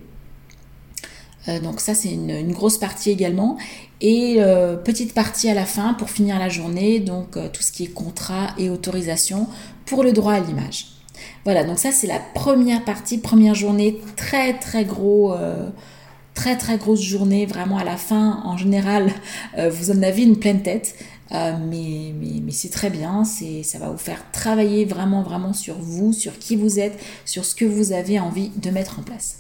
donc 1.62 1.80
ça, 1.80 1.94
c'est 1.94 2.12
une, 2.12 2.30
une, 2.30 2.52
grosse 2.52 2.78
partie 2.78 3.10
également. 3.10 3.58
Et 4.00 4.38
petite 4.84 5.14
partie 5.14 5.48
à 5.48 5.54
la 5.54 5.66
fin 5.66 5.94
pour 5.94 6.10
finir 6.10 6.38
la 6.38 6.48
journée, 6.48 7.00
donc 7.00 7.32
tout 7.52 7.62
ce 7.62 7.72
qui 7.72 7.84
est 7.84 7.92
contrat 7.92 8.48
et 8.56 8.70
autorisation 8.70 9.46
pour 9.84 10.02
le 10.02 10.12
droit 10.12 10.34
à 10.34 10.40
l'image. 10.40 10.99
Voilà, 11.44 11.64
donc 11.64 11.78
ça 11.78 11.90
c'est 11.90 12.06
la 12.06 12.18
première 12.18 12.84
partie, 12.84 13.18
première 13.18 13.54
journée, 13.54 13.98
très 14.16 14.58
très 14.58 14.84
gros, 14.84 15.32
euh, 15.32 15.70
très 16.34 16.56
très 16.56 16.76
grosse 16.76 17.00
journée, 17.00 17.46
vraiment 17.46 17.78
à 17.78 17.84
la 17.84 17.96
fin, 17.96 18.42
en 18.44 18.58
général, 18.58 19.10
euh, 19.58 19.70
vous 19.70 19.90
en 19.90 20.02
avez 20.02 20.22
une 20.22 20.38
pleine 20.38 20.62
tête, 20.62 20.96
euh, 21.32 21.54
mais, 21.70 22.12
mais, 22.20 22.52
c'est 22.52 22.68
très 22.68 22.90
bien, 22.90 23.24
c'est, 23.24 23.62
ça 23.62 23.78
va 23.78 23.88
vous 23.88 23.98
faire 23.98 24.22
travailler 24.32 24.84
vraiment 24.84 25.22
vraiment 25.22 25.54
sur 25.54 25.78
vous, 25.78 26.12
sur 26.12 26.38
qui 26.38 26.56
vous 26.56 26.78
êtes, 26.78 27.00
sur 27.24 27.44
ce 27.44 27.54
que 27.54 27.64
vous 27.64 27.92
avez 27.92 28.20
envie 28.20 28.50
de 28.56 28.70
mettre 28.70 28.98
en 28.98 29.02
place. 29.02 29.38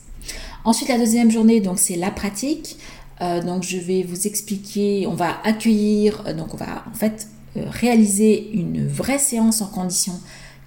Ensuite, 0.64 0.88
la 0.88 0.98
deuxième 0.98 1.30
journée, 1.30 1.60
donc 1.60 1.78
c'est 1.78 1.96
la 1.96 2.10
pratique. 2.10 2.78
donc 3.20 3.62
je 3.62 3.76
vais 3.78 4.02
vous 4.02 4.26
expliquer, 4.26 5.06
on 5.06 5.14
va 5.14 5.36
accueillir, 5.44 6.34
donc 6.34 6.54
on 6.54 6.56
va 6.56 6.84
en 6.90 6.94
fait 6.94 7.28
réaliser 7.56 8.50
une 8.52 8.86
vraie 8.86 9.18
séance 9.18 9.60
en 9.60 9.66
conditions 9.66 10.18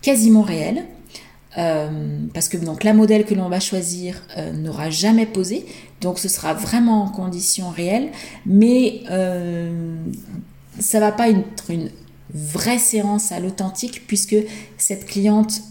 quasiment 0.01 0.41
réelles. 0.41 0.83
Parce 1.55 2.49
que 2.49 2.57
donc 2.57 2.83
la 2.83 2.93
modèle 2.93 3.25
que 3.25 3.35
l'on 3.35 3.49
va 3.49 3.59
choisir 3.59 4.21
n'aura 4.53 4.89
jamais 4.89 5.25
posé, 5.25 5.65
donc 6.01 6.19
ce 6.19 6.27
sera 6.27 6.53
vraiment 6.53 7.03
en 7.03 7.09
conditions 7.09 7.69
réelles, 7.69 8.09
mais 8.45 9.03
ça 10.79 10.99
va 10.99 11.11
pas 11.11 11.29
être 11.29 11.69
une 11.69 11.89
vraie 12.33 12.79
séance 12.79 13.31
à 13.31 13.39
l'authentique 13.39 14.07
puisque 14.07 14.37
cette 14.77 15.05
cliente 15.05 15.61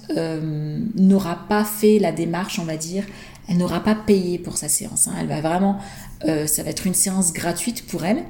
n'aura 0.95 1.47
pas 1.49 1.65
fait 1.65 1.99
la 1.99 2.12
démarche, 2.12 2.59
on 2.59 2.65
va 2.65 2.77
dire, 2.77 3.05
elle 3.49 3.59
n'aura 3.59 3.81
pas 3.81 3.95
payé 3.95 4.39
pour 4.39 4.57
sa 4.57 4.69
séance. 4.69 5.09
Hein. 5.09 5.15
Elle 5.21 5.27
va 5.27 5.41
vraiment, 5.41 5.79
euh, 6.25 6.47
ça 6.47 6.62
va 6.62 6.71
être 6.71 6.87
une 6.87 6.95
séance 6.95 7.33
gratuite 7.33 7.87
pour 7.87 8.05
elle 8.05 8.25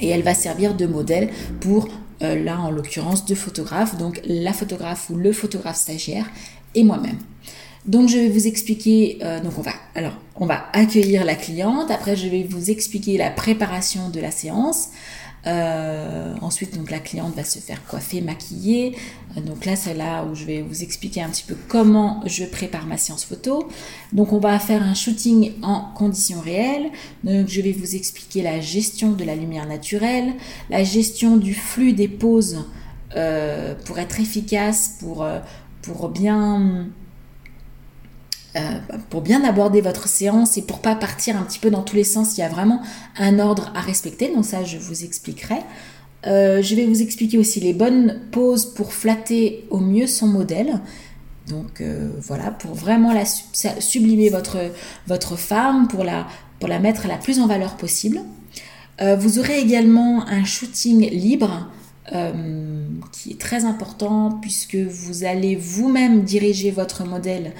et 0.00 0.08
elle 0.08 0.22
va 0.22 0.34
servir 0.34 0.74
de 0.74 0.86
modèle 0.86 1.30
pour, 1.60 1.88
euh, 2.22 2.42
là 2.42 2.60
en 2.60 2.70
l'occurrence, 2.70 3.24
deux 3.24 3.34
photographes, 3.34 3.96
donc 3.98 4.20
la 4.24 4.52
photographe 4.52 5.10
ou 5.10 5.16
le 5.16 5.32
photographe 5.32 5.76
stagiaire 5.76 6.26
et 6.74 6.84
moi-même. 6.84 7.18
Donc 7.86 8.08
je 8.08 8.16
vais 8.16 8.28
vous 8.28 8.46
expliquer, 8.46 9.18
euh, 9.22 9.40
donc 9.40 9.58
on 9.58 9.62
va, 9.62 9.72
alors 9.94 10.14
on 10.36 10.46
va 10.46 10.66
accueillir 10.72 11.24
la 11.24 11.34
cliente, 11.34 11.90
après 11.90 12.16
je 12.16 12.28
vais 12.28 12.46
vous 12.48 12.70
expliquer 12.70 13.18
la 13.18 13.30
préparation 13.30 14.08
de 14.08 14.20
la 14.20 14.30
séance, 14.30 14.88
euh, 15.46 16.34
ensuite, 16.40 16.76
donc 16.76 16.90
la 16.90 16.98
cliente 16.98 17.34
va 17.34 17.44
se 17.44 17.58
faire 17.58 17.84
coiffer, 17.86 18.20
maquiller. 18.20 18.96
Euh, 19.36 19.40
donc 19.40 19.64
là, 19.64 19.76
c'est 19.76 19.94
là 19.94 20.24
où 20.24 20.34
je 20.34 20.44
vais 20.44 20.62
vous 20.62 20.82
expliquer 20.82 21.22
un 21.22 21.28
petit 21.28 21.44
peu 21.44 21.56
comment 21.68 22.22
je 22.26 22.44
prépare 22.44 22.86
ma 22.86 22.96
séance 22.96 23.24
photo. 23.24 23.68
Donc 24.12 24.32
on 24.32 24.38
va 24.38 24.58
faire 24.58 24.82
un 24.82 24.94
shooting 24.94 25.52
en 25.62 25.92
conditions 25.94 26.40
réelles. 26.40 26.90
Donc 27.24 27.48
je 27.48 27.60
vais 27.60 27.72
vous 27.72 27.94
expliquer 27.94 28.42
la 28.42 28.60
gestion 28.60 29.12
de 29.12 29.24
la 29.24 29.36
lumière 29.36 29.66
naturelle, 29.66 30.32
la 30.70 30.82
gestion 30.84 31.36
du 31.36 31.54
flux 31.54 31.92
des 31.92 32.08
poses 32.08 32.64
euh, 33.16 33.74
pour 33.84 33.98
être 33.98 34.20
efficace, 34.20 34.96
pour, 35.00 35.26
pour 35.82 36.08
bien 36.08 36.88
euh, 38.56 38.78
pour 39.10 39.20
bien 39.22 39.42
aborder 39.42 39.80
votre 39.80 40.06
séance 40.06 40.56
et 40.56 40.62
pour 40.62 40.78
pas 40.78 40.94
partir 40.94 41.36
un 41.36 41.42
petit 41.42 41.58
peu 41.58 41.70
dans 41.70 41.82
tous 41.82 41.96
les 41.96 42.04
sens, 42.04 42.36
il 42.36 42.40
y 42.40 42.44
a 42.44 42.48
vraiment 42.48 42.80
un 43.18 43.40
ordre 43.40 43.72
à 43.74 43.80
respecter. 43.80 44.32
Donc 44.32 44.44
ça, 44.44 44.62
je 44.62 44.78
vous 44.78 45.02
expliquerai. 45.02 45.56
Euh, 46.28 46.62
je 46.62 46.76
vais 46.76 46.86
vous 46.86 47.02
expliquer 47.02 47.36
aussi 47.36 47.58
les 47.58 47.72
bonnes 47.72 48.20
poses 48.30 48.66
pour 48.66 48.92
flatter 48.92 49.66
au 49.70 49.78
mieux 49.78 50.06
son 50.06 50.28
modèle. 50.28 50.80
Donc 51.48 51.80
euh, 51.80 52.10
voilà, 52.20 52.52
pour 52.52 52.74
vraiment 52.74 53.12
sublimer 53.80 54.28
votre, 54.28 54.58
votre 55.08 55.34
femme, 55.36 55.88
pour 55.88 56.04
la, 56.04 56.28
pour 56.60 56.68
la 56.68 56.78
mettre 56.78 57.08
la 57.08 57.16
plus 57.16 57.40
en 57.40 57.48
valeur 57.48 57.76
possible. 57.76 58.20
vous 59.00 59.38
aurez 59.40 59.58
également 59.58 60.24
un 60.28 60.44
shooting 60.44 61.10
libre 61.10 61.68
qui 63.10 63.32
est 63.32 63.40
très 63.40 63.64
important 63.64 64.38
puisque 64.40 64.76
vous 64.76 65.24
allez 65.24 65.56
vous-même 65.56 66.22
diriger 66.22 66.70
votre 66.70 67.04
modèle 67.04 67.52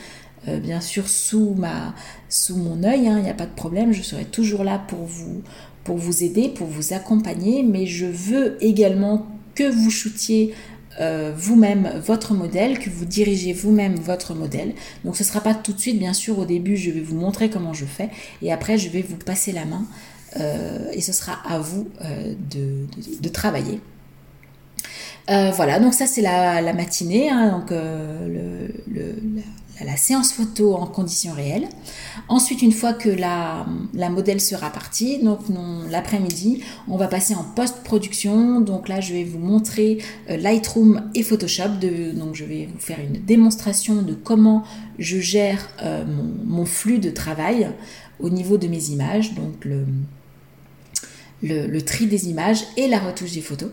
euh, 0.49 0.59
bien 0.59 0.81
sûr 0.81 1.09
sous, 1.09 1.55
ma, 1.55 1.95
sous 2.29 2.57
mon 2.57 2.83
œil, 2.85 3.09
hein, 3.09 3.17
il 3.19 3.25
n'y 3.25 3.31
a 3.31 3.35
pas 3.35 3.47
de 3.47 3.55
problème, 3.55 3.93
je 3.93 4.03
serai 4.03 4.25
toujours 4.25 4.63
là 4.63 4.79
pour 4.79 5.05
vous, 5.05 5.43
pour 5.85 5.97
vous 5.97 6.23
aider, 6.23 6.49
pour 6.51 6.67
vous 6.67 6.93
accompagner, 6.93 7.63
mais 7.63 7.87
je 7.87 8.05
veux 8.05 8.63
également 8.63 9.27
que 9.55 9.65
vous 9.65 9.91
shootiez 9.91 10.55
euh, 11.01 11.33
vous-même 11.35 11.91
votre 12.05 12.35
modèle, 12.35 12.79
que 12.79 12.91
vous 12.91 13.07
dirigez 13.07 13.55
vous-même 13.55 13.95
votre 13.95 14.35
modèle. 14.35 14.75
Donc 15.05 15.17
ce 15.17 15.23
ne 15.23 15.29
sera 15.29 15.41
pas 15.41 15.55
tout 15.55 15.73
de 15.73 15.81
suite, 15.81 15.99
bien 15.99 16.13
sûr, 16.13 16.39
au 16.39 16.45
début 16.45 16.77
je 16.77 16.91
vais 16.91 17.01
vous 17.01 17.17
montrer 17.17 17.49
comment 17.49 17.73
je 17.73 17.87
fais 17.87 18.11
et 18.43 18.53
après 18.53 18.77
je 18.77 18.91
vais 18.91 19.03
vous 19.03 19.17
passer 19.17 19.51
la 19.51 19.65
main 19.65 19.87
euh, 20.39 20.91
et 20.93 21.01
ce 21.01 21.13
sera 21.13 21.39
à 21.49 21.59
vous 21.59 21.89
de, 22.51 22.87
de, 23.21 23.29
travailler. 23.31 23.81
voilà, 25.29 25.81
donc 25.81 25.95
ça 25.95 26.07
c'est 26.07 26.23
la, 26.23 26.61
la, 26.61 26.75
matinée, 26.75 27.31
hein, 27.31 27.51
donc 27.51 27.71
le, 27.71 28.69
séance 29.97 30.33
photo 30.33 30.75
en 30.75 30.87
conditions 30.87 31.33
réelles. 31.33 31.69
Ensuite, 32.29 32.63
une 32.63 32.73
fois 32.73 32.93
que 32.93 33.09
la, 33.09 33.67
la 33.93 34.09
modèle 34.09 34.41
sera 34.41 34.71
partie, 34.71 35.19
donc 35.19 35.41
l'après-midi, 35.91 36.63
on 36.89 36.97
va 36.97 37.09
passer 37.09 37.35
en 37.35 37.45
post-production. 37.45 38.61
Donc 38.61 38.89
là, 38.89 39.01
je 39.01 39.13
vais 39.13 39.25
vous 39.25 39.39
montrer 39.39 39.99
euh, 40.31 40.37
Lightroom 40.37 41.11
et 41.15 41.23
Photoshop. 41.23 41.71
Donc 42.15 42.35
je 42.35 42.45
vais 42.45 42.69
vous 42.73 42.81
faire 42.81 42.99
une 43.01 43.25
démonstration 43.25 44.03
de 44.03 44.15
comment 44.15 44.65
je 44.99 45.19
gère 45.19 45.69
euh, 45.83 46.05
mon, 46.45 46.65
flux 46.65 46.99
de 46.99 47.11
travail 47.11 47.71
au 48.21 48.31
niveau 48.31 48.59
de 48.59 48.69
mes 48.69 48.91
images. 48.91 49.35
Donc 49.35 49.65
le, 49.65 49.85
le 51.43 51.83
tri 51.83 52.07
des 52.07 52.29
images 52.29 52.65
et 52.77 52.89
la 52.89 52.99
retouche 52.99 53.33
des 53.33 53.43
photos. 53.43 53.71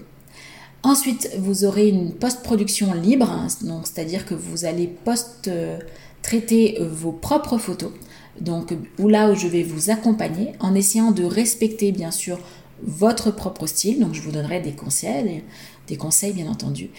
Ensuite, 0.84 1.30
vous 1.38 1.64
aurez 1.64 1.90
une 1.90 2.14
post-production 2.14 2.94
libre, 2.94 3.30
hein, 3.30 3.48
c'est-à-dire 3.84 4.26
que 4.26 4.34
vous 4.34 4.66
allez 4.66 4.88
post-traiter 4.88 6.78
vos 6.80 7.12
propres 7.12 7.58
photos. 7.58 7.92
Donc, 8.40 8.74
où 8.98 9.08
là 9.08 9.30
où 9.30 9.36
je 9.36 9.48
vais 9.48 9.64
vous 9.64 9.92
accompagner 9.92 10.54
en 10.60 10.74
essayant 10.74 11.12
de 11.12 11.24
respecter 11.24 11.92
bien 11.92 12.12
sûr 12.12 12.40
votre 12.84 13.30
propre 13.30 13.68
style. 13.68 14.00
Donc, 14.00 14.16
je 14.16 14.22
vous 14.22 14.32
donnerai 14.32 14.60
des 14.60 14.72
conseils, 14.72 15.44
des 15.88 15.98
conseils 15.98 16.34
bien 16.34 16.48
entendu. 16.48 16.90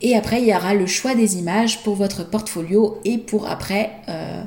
Et 0.00 0.14
après, 0.14 0.40
il 0.40 0.48
y 0.48 0.54
aura 0.54 0.74
le 0.74 0.86
choix 0.86 1.14
des 1.14 1.38
images 1.38 1.82
pour 1.82 1.96
votre 1.96 2.28
portfolio 2.28 2.98
et 3.04 3.18
pour 3.18 3.48
après 3.48 3.90
euh, 4.08 4.44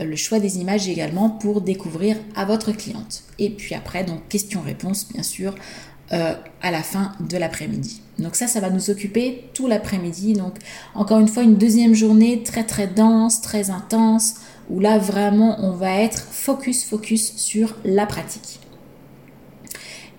le 0.00 0.16
choix 0.16 0.40
des 0.40 0.58
images 0.58 0.88
également 0.88 1.30
pour 1.30 1.60
découvrir 1.60 2.16
à 2.34 2.44
votre 2.44 2.72
cliente. 2.72 3.24
Et 3.38 3.50
puis 3.50 3.74
après, 3.74 4.04
donc 4.04 4.26
question-réponse 4.28 5.08
bien 5.12 5.22
sûr 5.22 5.54
euh, 6.12 6.34
à 6.60 6.70
la 6.70 6.82
fin 6.82 7.12
de 7.20 7.38
l'après-midi. 7.38 8.02
Donc 8.18 8.36
ça, 8.36 8.46
ça 8.46 8.60
va 8.60 8.68
nous 8.68 8.90
occuper 8.90 9.44
tout 9.54 9.66
l'après-midi. 9.66 10.34
Donc 10.34 10.56
encore 10.94 11.18
une 11.18 11.26
fois, 11.26 11.42
une 11.42 11.54
deuxième 11.54 11.94
journée 11.94 12.42
très 12.42 12.64
très 12.64 12.86
dense, 12.86 13.40
très 13.40 13.70
intense, 13.70 14.34
où 14.68 14.78
là 14.78 14.98
vraiment 14.98 15.56
on 15.60 15.70
va 15.70 16.02
être 16.02 16.18
focus 16.18 16.84
focus 16.84 17.34
sur 17.36 17.76
la 17.86 18.04
pratique. 18.04 18.60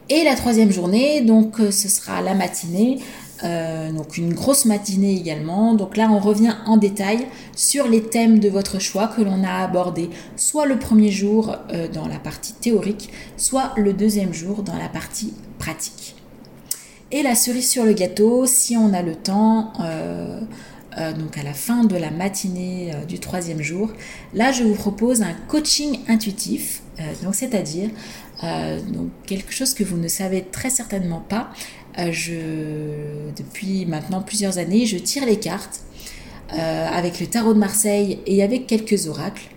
Et 0.10 0.24
la 0.24 0.34
troisième 0.34 0.72
journée, 0.72 1.22
donc 1.22 1.60
euh, 1.60 1.70
ce 1.70 1.88
sera 1.88 2.24
la 2.24 2.34
matinée, 2.34 2.98
euh, 3.44 3.92
donc 3.92 4.18
une 4.18 4.34
grosse 4.34 4.66
matinée 4.66 5.16
également. 5.16 5.76
Donc 5.76 5.96
là, 5.96 6.10
on 6.12 6.18
revient 6.18 6.56
en 6.66 6.78
détail 6.78 7.28
sur 7.56 7.88
les 7.88 8.02
thèmes 8.02 8.40
de 8.40 8.50
votre 8.50 8.80
choix 8.80 9.10
que 9.16 9.22
l'on 9.22 9.44
a 9.44 9.64
abordés, 9.64 10.10
soit 10.38 10.66
le 10.66 10.80
premier 10.80 11.12
jour 11.12 11.56
dans 11.94 12.08
la 12.08 12.18
partie 12.18 12.54
théorique, 12.54 13.12
soit 13.38 13.74
le 13.78 13.94
deuxième 13.94 14.34
jour 14.34 14.64
dans 14.64 14.78
la 14.78 14.90
partie 14.90 15.34
Et 17.12 17.22
la 17.22 17.36
cerise 17.36 17.70
sur 17.70 17.86
le 17.86 17.94
gâteau, 17.94 18.46
si 18.46 18.76
on 18.76 18.94
a 18.94 19.02
le 19.02 19.16
temps, 19.16 19.74
euh, 19.82 20.40
donc 20.98 21.38
à 21.38 21.44
la 21.44 21.54
fin 21.54 21.84
de 21.84 21.96
la 21.96 22.12
matinée 22.12 22.92
du 23.08 23.20
troisième 23.20 23.62
jour, 23.62 23.92
là 24.34 24.52
je 24.52 24.64
vous 24.64 24.76
propose 24.76 25.22
un 25.22 25.34
coaching 25.48 26.00
intuitif, 26.08 26.82
donc 27.24 27.36
c'est-à-dire 27.36 27.90
quelque 29.26 29.52
chose 29.52 29.74
que 29.74 29.84
vous 29.84 29.98
ne 29.98 30.08
savez 30.08 30.44
très 30.44 30.70
certainement 30.70 31.22
pas, 31.22 31.52
euh, 32.00 33.30
depuis 33.36 33.86
maintenant 33.86 34.22
plusieurs 34.22 34.58
années, 34.58 34.86
je 34.86 34.98
tire 34.98 35.26
les 35.26 35.38
cartes 35.38 35.82
euh, 36.54 36.88
avec 36.88 37.20
le 37.20 37.28
tarot 37.28 37.54
de 37.54 37.60
Marseille 37.60 38.20
et 38.26 38.44
avec 38.44 38.68
quelques 38.68 39.08
oracles. 39.08 39.50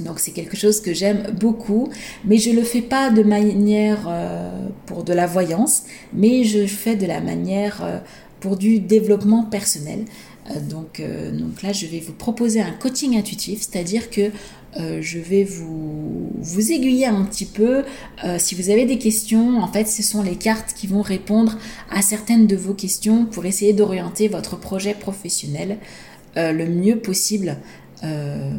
Donc 0.00 0.18
c'est 0.18 0.32
quelque 0.32 0.56
chose 0.56 0.80
que 0.80 0.92
j'aime 0.92 1.34
beaucoup, 1.40 1.88
mais 2.24 2.38
je 2.38 2.50
ne 2.50 2.56
le 2.56 2.62
fais 2.62 2.82
pas 2.82 3.10
de 3.10 3.22
manière 3.22 4.06
euh, 4.08 4.68
pour 4.86 5.04
de 5.04 5.12
la 5.12 5.26
voyance, 5.26 5.84
mais 6.12 6.44
je 6.44 6.66
fais 6.66 6.96
de 6.96 7.06
la 7.06 7.20
manière 7.20 8.02
pour 8.40 8.56
du 8.56 8.78
développement 8.78 9.44
personnel. 9.44 10.04
donc, 10.68 11.00
donc 11.32 11.62
là, 11.62 11.72
je 11.72 11.86
vais 11.86 12.00
vous 12.00 12.12
proposer 12.12 12.60
un 12.60 12.72
coaching 12.72 13.16
intuitif, 13.16 13.60
c'est-à-dire 13.60 14.10
que 14.10 14.30
euh, 14.76 15.00
je 15.00 15.18
vais 15.18 15.44
vous, 15.44 16.32
vous 16.36 16.72
aiguiller 16.72 17.06
un 17.06 17.24
petit 17.24 17.46
peu. 17.46 17.84
Euh, 18.24 18.36
si 18.38 18.54
vous 18.54 18.70
avez 18.70 18.86
des 18.86 18.98
questions, 18.98 19.60
en 19.60 19.68
fait, 19.68 19.86
ce 19.86 20.02
sont 20.02 20.22
les 20.22 20.36
cartes 20.36 20.74
qui 20.74 20.86
vont 20.86 21.02
répondre 21.02 21.58
à 21.90 22.02
certaines 22.02 22.46
de 22.46 22.56
vos 22.56 22.74
questions 22.74 23.24
pour 23.26 23.44
essayer 23.44 23.72
d'orienter 23.72 24.28
votre 24.28 24.58
projet 24.58 24.94
professionnel 24.94 25.78
euh, 26.36 26.52
le 26.52 26.66
mieux 26.66 26.98
possible. 26.98 27.58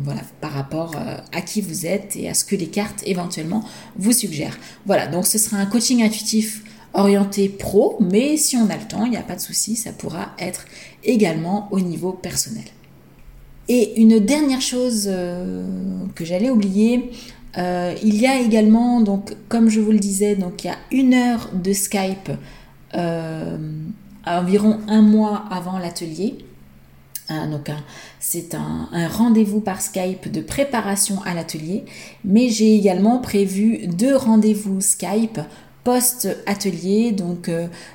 Voilà, 0.03 0.21
par 0.41 0.51
rapport 0.51 0.95
à 1.31 1.41
qui 1.41 1.61
vous 1.61 1.85
êtes 1.85 2.15
et 2.15 2.29
à 2.29 2.33
ce 2.33 2.45
que 2.45 2.55
les 2.55 2.67
cartes 2.67 3.03
éventuellement 3.05 3.63
vous 3.97 4.11
suggèrent. 4.11 4.57
Voilà, 4.85 5.07
donc 5.07 5.27
ce 5.27 5.37
sera 5.37 5.57
un 5.57 5.65
coaching 5.65 6.03
intuitif 6.03 6.63
orienté 6.95 7.49
pro, 7.49 7.97
mais 7.99 8.37
si 8.37 8.55
on 8.55 8.69
a 8.69 8.77
le 8.77 8.87
temps, 8.87 9.05
il 9.05 9.11
n'y 9.11 9.17
a 9.17 9.21
pas 9.21 9.35
de 9.35 9.41
souci, 9.41 9.75
ça 9.75 9.91
pourra 9.91 10.29
être 10.39 10.65
également 11.03 11.67
au 11.71 11.79
niveau 11.79 12.11
personnel. 12.11 12.63
Et 13.67 13.99
une 13.99 14.19
dernière 14.19 14.61
chose 14.61 15.05
euh, 15.07 15.65
que 16.13 16.23
j'allais 16.23 16.49
oublier, 16.49 17.11
euh, 17.57 17.95
il 18.03 18.15
y 18.15 18.27
a 18.27 18.39
également, 18.39 19.01
donc, 19.01 19.35
comme 19.49 19.69
je 19.69 19.79
vous 19.79 19.91
le 19.91 19.99
disais, 19.99 20.35
donc 20.35 20.63
il 20.63 20.67
y 20.67 20.69
a 20.69 20.77
une 20.91 21.13
heure 21.13 21.49
de 21.53 21.73
Skype 21.73 22.31
euh, 22.95 23.57
environ 24.25 24.79
un 24.87 25.01
mois 25.01 25.45
avant 25.49 25.79
l'atelier. 25.79 26.37
Hein, 27.29 27.47
donc 27.47 27.71
c'est 28.19 28.53
un, 28.55 28.87
rendez-vous 29.07 29.59
par 29.59 29.81
Skype 29.81 30.31
de 30.31 30.41
préparation 30.41 31.21
à 31.23 31.33
l'atelier, 31.33 31.85
mais 32.23 32.49
j'ai 32.49 32.75
également 32.75 33.19
prévu 33.19 33.87
deux 33.87 34.15
rendez-vous 34.15 34.81
Skype 34.81 35.39
post-atelier. 35.83 37.11
Donc 37.11 37.49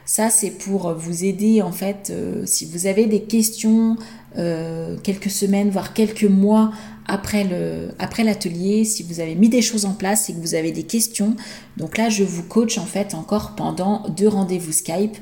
ça, 0.05 0.31
c'est 0.31 0.51
pour 0.51 0.95
vous 0.95 1.25
aider 1.25 1.63
en 1.63 1.73
fait, 1.73 2.13
si 2.45 2.65
vous 2.67 2.87
avez 2.87 3.07
des 3.07 3.23
questions 3.23 3.97
quelques 4.37 5.31
semaines, 5.31 5.71
voire 5.71 5.93
quelques 5.93 6.25
mois 6.25 6.71
après 7.11 7.47
après 7.99 8.23
l'atelier, 8.23 8.85
si 8.85 9.03
vous 9.03 9.21
avez 9.21 9.35
mis 9.35 9.49
des 9.49 9.63
choses 9.63 9.85
en 9.85 9.95
place 9.95 10.31
et 10.31 10.35
que 10.35 10.39
vous 10.39 10.55
avez 10.55 10.71
des 10.71 10.85
questions. 10.85 11.37
Donc 11.77 11.99
là, 11.99 12.09
je 12.09 12.23
vous 12.23 12.45
coach 12.45 12.79
en 12.79 12.87
fait 12.87 13.15
encore 13.15 13.55
pendant 13.57 14.09
deux 14.11 14.29
rendez-vous 14.29 14.73
Skype. 14.73 15.17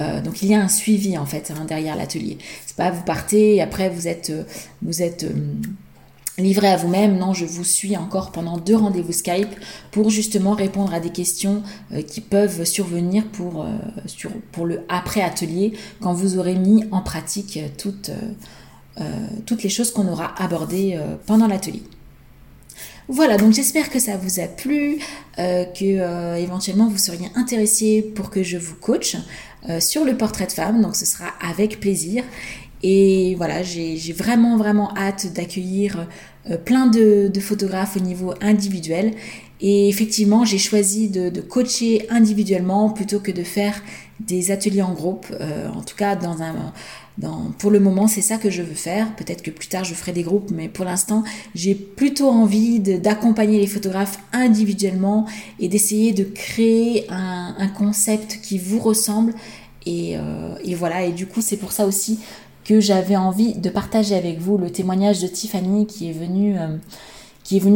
Euh, 0.00 0.20
donc 0.20 0.42
il 0.42 0.48
y 0.48 0.54
a 0.54 0.60
un 0.60 0.68
suivi 0.68 1.18
en 1.18 1.26
fait 1.26 1.50
hein, 1.50 1.64
derrière 1.66 1.96
l'atelier. 1.96 2.38
C'est 2.66 2.76
pas 2.76 2.90
vous 2.90 3.02
partez 3.02 3.56
et 3.56 3.62
après 3.62 3.90
vous 3.90 4.08
êtes 4.08 4.30
euh, 4.30 4.44
euh, 4.84 5.32
livré 6.38 6.68
à 6.68 6.76
vous-même. 6.76 7.18
Non, 7.18 7.34
je 7.34 7.44
vous 7.44 7.64
suis 7.64 7.96
encore 7.96 8.32
pendant 8.32 8.56
deux 8.56 8.76
rendez-vous 8.76 9.12
Skype 9.12 9.54
pour 9.90 10.08
justement 10.08 10.52
répondre 10.52 10.94
à 10.94 11.00
des 11.00 11.10
questions 11.10 11.62
qui 12.06 12.22
peuvent 12.22 12.64
survenir 12.64 13.24
pour 13.28 13.66
le 14.64 14.80
après 14.88 15.20
atelier 15.20 15.74
quand 16.00 16.14
vous 16.14 16.38
aurez 16.38 16.54
mis 16.54 16.84
en 16.90 17.02
pratique 17.02 17.58
toutes 17.76 18.10
toutes 19.46 19.62
les 19.62 19.68
choses 19.68 19.90
qu'on 19.90 20.08
aura 20.08 20.34
abordées 20.42 20.98
pendant 21.26 21.46
l'atelier. 21.46 21.82
Voilà, 23.08 23.36
donc 23.36 23.52
j'espère 23.52 23.90
que 23.90 23.98
ça 23.98 24.16
vous 24.16 24.40
a 24.40 24.46
plu, 24.46 24.98
que 25.36 26.38
éventuellement 26.38 26.88
vous 26.88 26.98
seriez 26.98 27.28
intéressé 27.34 28.00
pour 28.14 28.30
que 28.30 28.42
je 28.42 28.56
vous 28.56 28.76
coach 28.76 29.16
sur 29.80 30.04
le 30.04 30.16
portrait 30.16 30.46
de 30.46 30.52
femme, 30.52 30.82
donc 30.82 30.96
ce 30.96 31.06
sera 31.06 31.26
avec 31.40 31.80
plaisir. 31.80 32.24
Et 32.82 33.34
voilà, 33.36 33.62
j'ai 33.62 34.12
vraiment 34.12 34.56
vraiment 34.56 34.92
hâte 34.96 35.32
d'accueillir 35.32 36.08
plein 36.64 36.88
de, 36.88 37.30
photographes 37.40 37.96
au 37.96 38.00
niveau 38.00 38.34
individuel. 38.40 39.12
Et 39.60 39.88
effectivement, 39.88 40.44
j'ai 40.44 40.58
choisi 40.58 41.08
de, 41.08 41.40
coacher 41.40 42.06
individuellement 42.10 42.90
plutôt 42.90 43.20
que 43.20 43.30
de 43.30 43.44
faire 43.44 43.80
des 44.18 44.50
ateliers 44.50 44.82
en 44.82 44.92
groupe, 44.94 45.26
en 45.74 45.82
tout 45.82 45.96
cas 45.96 46.16
dans 46.16 46.42
un, 46.42 46.72
pour 47.58 47.70
le 47.70 47.78
moment, 47.78 48.08
c'est 48.08 48.22
ça 48.22 48.38
que 48.38 48.50
je 48.50 48.62
veux 48.62 48.74
faire. 48.74 49.14
Peut-être 49.16 49.42
que 49.42 49.50
plus 49.50 49.68
tard, 49.68 49.84
je 49.84 49.94
ferai 49.94 50.12
des 50.12 50.22
groupes, 50.22 50.50
mais 50.50 50.68
pour 50.68 50.84
l'instant, 50.84 51.24
j'ai 51.54 51.74
plutôt 51.74 52.28
envie 52.28 52.80
d'accompagner 52.80 53.60
les 53.60 53.66
photographes 53.66 54.18
individuellement 54.32 55.26
et 55.60 55.68
d'essayer 55.68 56.12
de 56.12 56.24
créer 56.24 57.06
un, 57.10 57.68
concept 57.76 58.40
qui 58.42 58.58
vous 58.58 58.78
ressemble. 58.78 59.34
Euh, 59.86 60.54
et, 60.64 60.74
voilà, 60.74 61.04
et 61.04 61.12
du 61.12 61.26
coup, 61.26 61.40
c'est 61.40 61.56
pour 61.56 61.72
ça 61.72 61.86
aussi 61.86 62.18
que 62.64 62.80
j'avais 62.80 63.16
envie 63.16 63.54
de 63.54 63.70
partager 63.70 64.14
avec 64.14 64.38
vous 64.38 64.58
le 64.58 64.70
témoignage 64.70 65.20
de 65.20 65.26
Tiffany 65.26 65.86
qui 65.86 66.08
est 66.08 66.12
venue, 66.12 66.58
euh, 66.58 66.78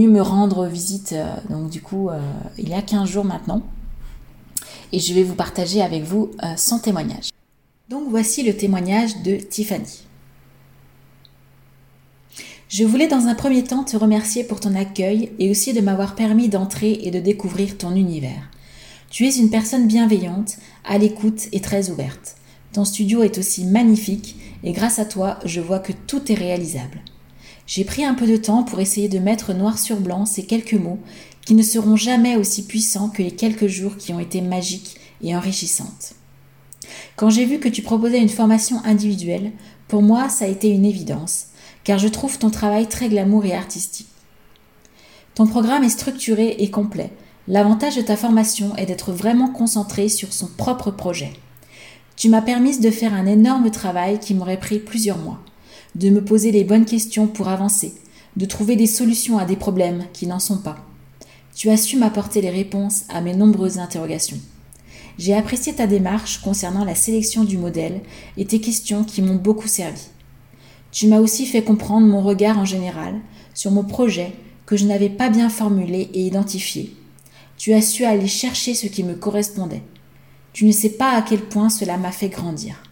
me 0.09 0.21
rendre 0.21 0.67
visite, 0.67 1.13
euh, 1.13 1.35
donc 1.51 1.71
du 1.71 1.83
coup, 1.83 2.09
il 2.57 2.69
y 2.69 2.75
a 2.75 2.83
15 2.83 3.09
jours 3.09 3.25
maintenant. 3.25 3.63
Et 4.93 5.01
je 5.01 5.13
vais 5.13 5.25
vous 5.25 5.35
partager 5.35 5.83
avec 5.83 6.05
vous 6.05 6.31
son 6.57 6.79
témoignage. 6.79 7.31
Donc 7.89 8.05
voici 8.09 8.45
le 8.45 8.57
témoignage 8.57 9.23
de 9.23 9.37
Tiffany. 9.37 10.07
Je 12.69 12.85
voulais 12.85 13.07
dans 13.07 13.29
un 13.29 13.37
premier 13.37 13.63
temps 13.63 13.85
te 13.85 13.97
remercier 13.97 14.43
pour 14.43 14.59
ton 14.59 14.75
accueil 14.75 15.31
et 15.39 15.51
aussi 15.51 15.73
de 15.73 15.81
m'avoir 15.81 16.17
permis 16.17 16.49
d'entrer 16.49 16.99
et 17.05 17.13
de 17.13 17.21
découvrir 17.21 17.79
ton 17.79 17.95
univers. 17.95 18.51
Tu 19.09 19.25
es 19.25 19.37
une 19.37 19.51
personne 19.51 19.87
bienveillante, 19.87 20.57
à 20.85 20.99
l'écoute 20.99 21.47
et 21.53 21.61
très 21.61 21.91
ouverte. 21.91 22.37
Ton 22.73 22.85
studio 22.85 23.23
est 23.23 23.39
aussi 23.39 23.65
magnifique 23.65 24.37
et 24.65 24.73
grâce 24.73 24.99
à 24.99 25.05
toi, 25.05 25.39
je 25.45 25.61
vois 25.61 25.79
que 25.79 25.93
tout 25.93 26.31
est 26.31 26.37
réalisable. 26.37 27.01
J'ai 27.67 27.85
pris 27.85 28.05
un 28.05 28.15
peu 28.15 28.27
de 28.27 28.37
temps 28.37 28.63
pour 28.63 28.81
essayer 28.81 29.09
de 29.09 29.19
mettre 29.19 29.53
noir 29.53 29.79
sur 29.79 30.01
blanc 30.01 30.25
ces 30.25 30.45
quelques 30.45 30.75
mots 30.75 31.01
qui 31.45 31.55
ne 31.55 31.63
seront 31.63 31.97
jamais 31.97 32.37
aussi 32.37 32.67
puissants 32.67 33.09
que 33.09 33.23
les 33.23 33.31
quelques 33.31 33.67
jours 33.67 33.97
qui 33.97 34.13
ont 34.13 34.21
été 34.21 34.41
magiques 34.41 34.97
et 35.23 35.35
enrichissantes. 35.35 36.15
Quand 37.17 37.31
j'ai 37.31 37.45
vu 37.45 37.59
que 37.59 37.69
tu 37.69 37.83
proposais 37.83 38.21
une 38.21 38.29
formation 38.29 38.85
individuelle, 38.85 39.53
pour 39.89 40.03
moi, 40.03 40.29
ça 40.29 40.45
a 40.45 40.49
été 40.49 40.69
une 40.69 40.85
évidence, 40.85 41.47
car 41.85 41.99
je 41.99 42.09
trouve 42.09 42.39
ton 42.39 42.51
travail 42.51 42.89
très 42.89 43.09
glamour 43.09 43.45
et 43.45 43.55
artistique. 43.55 44.09
Ton 45.35 45.47
programme 45.47 45.85
est 45.85 45.89
structuré 45.89 46.57
et 46.59 46.71
complet. 46.71 47.11
L'avantage 47.49 47.97
de 47.97 48.03
ta 48.03 48.17
formation 48.17 48.75
est 48.77 48.87
d'être 48.87 49.13
vraiment 49.13 49.49
concentré 49.49 50.09
sur 50.09 50.33
son 50.33 50.49
propre 50.49 50.91
projet. 50.91 51.33
Tu 52.17 52.31
m'as 52.31 52.41
permis 52.41 52.79
de 52.79 52.91
faire 52.91 53.13
un 53.13 53.27
énorme 53.27 53.71
travail 53.71 54.19
qui 54.19 54.33
m'aurait 54.33 54.59
pris 54.59 54.79
plusieurs 54.79 55.19
mois, 55.19 55.39
de 55.95 56.09
me 56.09 56.25
poser 56.25 56.51
les 56.51 56.65
bonnes 56.65 56.87
questions 56.87 57.27
pour 57.27 57.49
avancer, 57.49 57.93
de 58.37 58.47
trouver 58.47 58.75
des 58.75 58.87
solutions 58.87 59.37
à 59.37 59.45
des 59.45 59.57
problèmes 59.57 60.07
qui 60.15 60.27
n'en 60.27 60.39
sont 60.39 60.57
pas. 60.57 60.79
Tu 61.55 61.69
as 61.69 61.77
su 61.77 61.99
m'apporter 61.99 62.41
les 62.41 62.51
réponses 62.51 63.05
à 63.11 63.21
mes 63.21 63.35
nombreuses 63.35 63.79
interrogations. 63.79 64.39
J'ai 65.19 65.35
apprécié 65.35 65.75
ta 65.75 65.87
démarche 65.87 66.41
concernant 66.41 66.85
la 66.85 66.95
sélection 66.95 67.45
du 67.45 67.59
modèle 67.59 68.01
et 68.39 68.47
tes 68.47 68.61
questions 68.61 69.05
qui 69.05 69.21
m'ont 69.21 69.37
beaucoup 69.37 69.69
servi. 69.69 70.03
Tu 70.93 71.09
m'as 71.09 71.21
aussi 71.21 71.45
fait 71.45 71.65
comprendre 71.65 72.07
mon 72.07 72.23
regard 72.23 72.59
en 72.59 72.65
général 72.65 73.15
sur 73.53 73.71
mon 73.71 73.85
projet 73.85 74.33
que 74.65 74.77
je 74.77 74.87
n'avais 74.87 75.11
pas 75.11 75.29
bien 75.29 75.51
formulé 75.51 76.09
et 76.15 76.23
identifié. 76.23 76.97
Tu 77.59 77.75
as 77.75 77.83
su 77.83 78.05
aller 78.05 78.27
chercher 78.27 78.75
ce 78.75 78.87
qui 78.87 79.05
me 79.05 79.15
correspondait. 79.15 79.83
Tu 80.57 80.65
ne 80.65 80.73
sais 80.73 80.89
pas 80.89 81.11
à 81.11 81.21
quel 81.21 81.41
point 81.41 81.69
cela 81.69 81.99
m'a 81.99 82.13
fait 82.13 82.31
grandir. 82.31 82.83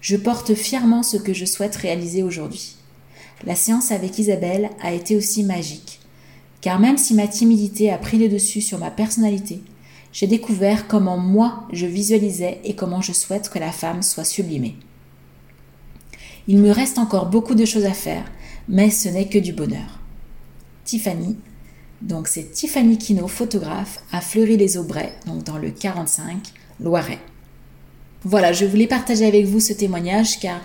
Je 0.00 0.16
porte 0.16 0.54
fièrement 0.54 1.04
ce 1.04 1.16
que 1.16 1.32
je 1.32 1.44
souhaite 1.44 1.76
réaliser 1.76 2.24
aujourd'hui. 2.24 2.74
La 3.44 3.54
séance 3.54 3.92
avec 3.92 4.18
Isabelle 4.18 4.70
a 4.82 4.92
été 4.92 5.14
aussi 5.14 5.44
magique, 5.44 6.00
car 6.60 6.80
même 6.80 6.98
si 6.98 7.14
ma 7.14 7.28
timidité 7.28 7.92
a 7.92 7.98
pris 7.98 8.18
le 8.18 8.28
dessus 8.28 8.60
sur 8.60 8.80
ma 8.80 8.90
personnalité, 8.90 9.62
j'ai 10.12 10.26
découvert 10.26 10.88
comment 10.88 11.18
moi 11.18 11.68
je 11.72 11.86
visualisais 11.86 12.60
et 12.64 12.74
comment 12.74 13.00
je 13.00 13.12
souhaite 13.12 13.48
que 13.48 13.60
la 13.60 13.70
femme 13.70 14.02
soit 14.02 14.24
sublimée. 14.24 14.74
Il 16.48 16.58
me 16.58 16.72
reste 16.72 16.98
encore 16.98 17.26
beaucoup 17.26 17.54
de 17.54 17.64
choses 17.64 17.86
à 17.86 17.92
faire, 17.92 18.24
mais 18.66 18.90
ce 18.90 19.08
n'est 19.08 19.28
que 19.28 19.38
du 19.38 19.52
bonheur. 19.52 20.00
Tiffany, 20.84 21.36
donc 22.02 22.26
c'est 22.26 22.50
Tiffany 22.50 22.98
Kino, 22.98 23.28
photographe, 23.28 24.02
à 24.10 24.20
Fleury-les-Aubrais, 24.20 25.14
donc 25.26 25.44
dans 25.44 25.58
le 25.58 25.70
45, 25.70 26.54
Loiret. 26.80 27.18
Voilà, 28.24 28.52
je 28.52 28.64
voulais 28.64 28.86
partager 28.86 29.26
avec 29.26 29.46
vous 29.46 29.60
ce 29.60 29.72
témoignage 29.72 30.40
car 30.40 30.60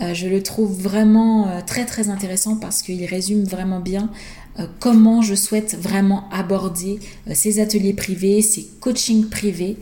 euh, 0.00 0.14
je 0.14 0.28
le 0.28 0.42
trouve 0.42 0.80
vraiment 0.80 1.48
euh, 1.48 1.60
très 1.66 1.84
très 1.84 2.10
intéressant 2.10 2.56
parce 2.56 2.82
qu'il 2.82 3.04
résume 3.04 3.44
vraiment 3.44 3.80
bien 3.80 4.10
euh, 4.58 4.66
comment 4.78 5.22
je 5.22 5.34
souhaite 5.34 5.76
vraiment 5.80 6.28
aborder 6.30 7.00
ces 7.32 7.60
ateliers 7.60 7.94
privés, 7.94 8.42
ces 8.42 8.68
coachings 8.80 9.28
privés 9.28 9.76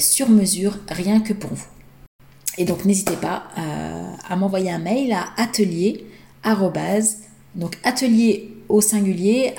sur 0.00 0.28
mesure, 0.28 0.78
rien 0.88 1.20
que 1.20 1.32
pour 1.32 1.54
vous. 1.54 1.68
Et 2.58 2.64
donc 2.64 2.84
n'hésitez 2.84 3.14
pas 3.14 3.44
à 4.28 4.34
m'envoyer 4.34 4.72
un 4.72 4.80
mail 4.80 5.12
à 5.12 5.26
atelier 5.36 6.04
donc 7.54 7.78
atelier 7.84 8.50
au 8.68 8.80
singulier 8.80 9.54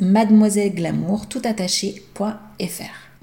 mademoiselleglamour 0.00 1.28
tout 1.28 1.42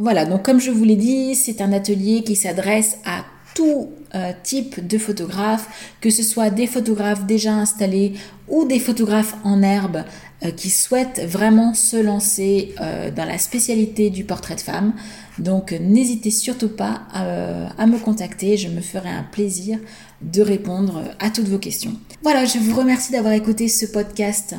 Voilà, 0.02 0.26
donc 0.26 0.42
comme 0.42 0.60
je 0.60 0.72
vous 0.72 0.84
l'ai 0.84 0.96
dit, 0.96 1.36
c'est 1.36 1.62
un 1.62 1.72
atelier 1.72 2.24
qui 2.24 2.36
s'adresse 2.36 2.98
à 3.06 3.24
tout 3.54 3.90
euh, 4.16 4.32
type 4.42 4.88
de 4.88 4.98
photographe, 4.98 5.94
que 6.02 6.10
ce 6.10 6.24
soit 6.24 6.50
des 6.50 6.66
photographes 6.66 7.28
déjà 7.28 7.54
installés 7.54 8.14
ou 8.48 8.66
des 8.66 8.80
photographes 8.80 9.36
en 9.44 9.62
herbe 9.62 10.04
euh, 10.44 10.50
qui 10.50 10.72
souhaitent 10.72 11.22
vraiment 11.28 11.76
se 11.76 11.98
lancer 11.98 12.74
euh, 12.82 13.12
dans 13.12 13.26
la 13.26 13.38
spécialité 13.38 14.10
du 14.10 14.24
portrait 14.24 14.56
de 14.56 14.62
femme. 14.62 14.94
Donc 15.38 15.72
n'hésitez 15.72 16.32
surtout 16.32 16.70
pas 16.70 17.04
à, 17.14 17.86
me 17.86 18.00
contacter, 18.00 18.58
je 18.58 18.70
me 18.70 18.82
ferai 18.82 19.10
un 19.10 19.24
plaisir 19.32 19.78
de 20.24 20.42
répondre 20.42 21.04
à 21.20 21.30
toutes 21.30 21.48
vos 21.48 21.60
questions. 21.60 21.94
Voilà, 22.24 22.46
je 22.46 22.58
vous 22.58 22.76
remercie 22.76 23.12
d'avoir 23.12 23.34
écouté 23.34 23.68
ce 23.68 23.86
podcast 23.86 24.56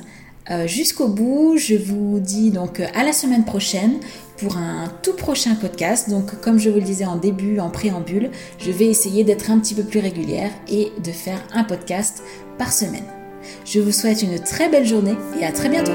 jusqu'au 0.67 1.09
bout. 1.09 1.57
Je 1.57 1.75
vous 1.75 2.21
dis 2.21 2.51
donc 2.51 2.81
à 2.81 3.05
la 3.05 3.13
semaine 3.13 3.45
prochaine 3.45 3.99
pour 4.43 4.57
un 4.57 4.89
tout 5.03 5.15
prochain 5.15 5.55
podcast. 5.55 6.11
Donc 6.11 6.41
comme 6.41 6.59
je 6.59 6.69
vous 6.69 6.77
le 6.79 6.83
disais 6.83 7.05
en 7.05 7.17
début, 7.17 7.61
en 7.61 7.71
préambule, 7.71 8.31
je 8.59 8.71
vais 8.71 8.87
essayer 8.87 9.25
d'être 9.25 9.51
un 9.51 9.59
petit 9.59 9.75
peu 9.75 9.85
plus 9.85 10.01
régulière 10.01 10.51
et 10.69 10.93
de 11.03 11.11
faire 11.13 11.41
un 11.55 11.65
podcast 11.65 12.23
par 12.59 12.73
semaine. 12.73 13.07
Je 13.65 13.81
vous 13.81 13.93
souhaite 13.93 14.23
une 14.23 14.39
très 14.39 14.69
belle 14.69 14.87
journée 14.87 15.17
et 15.41 15.45
à 15.45 15.53
très 15.53 15.69
bientôt 15.69 15.93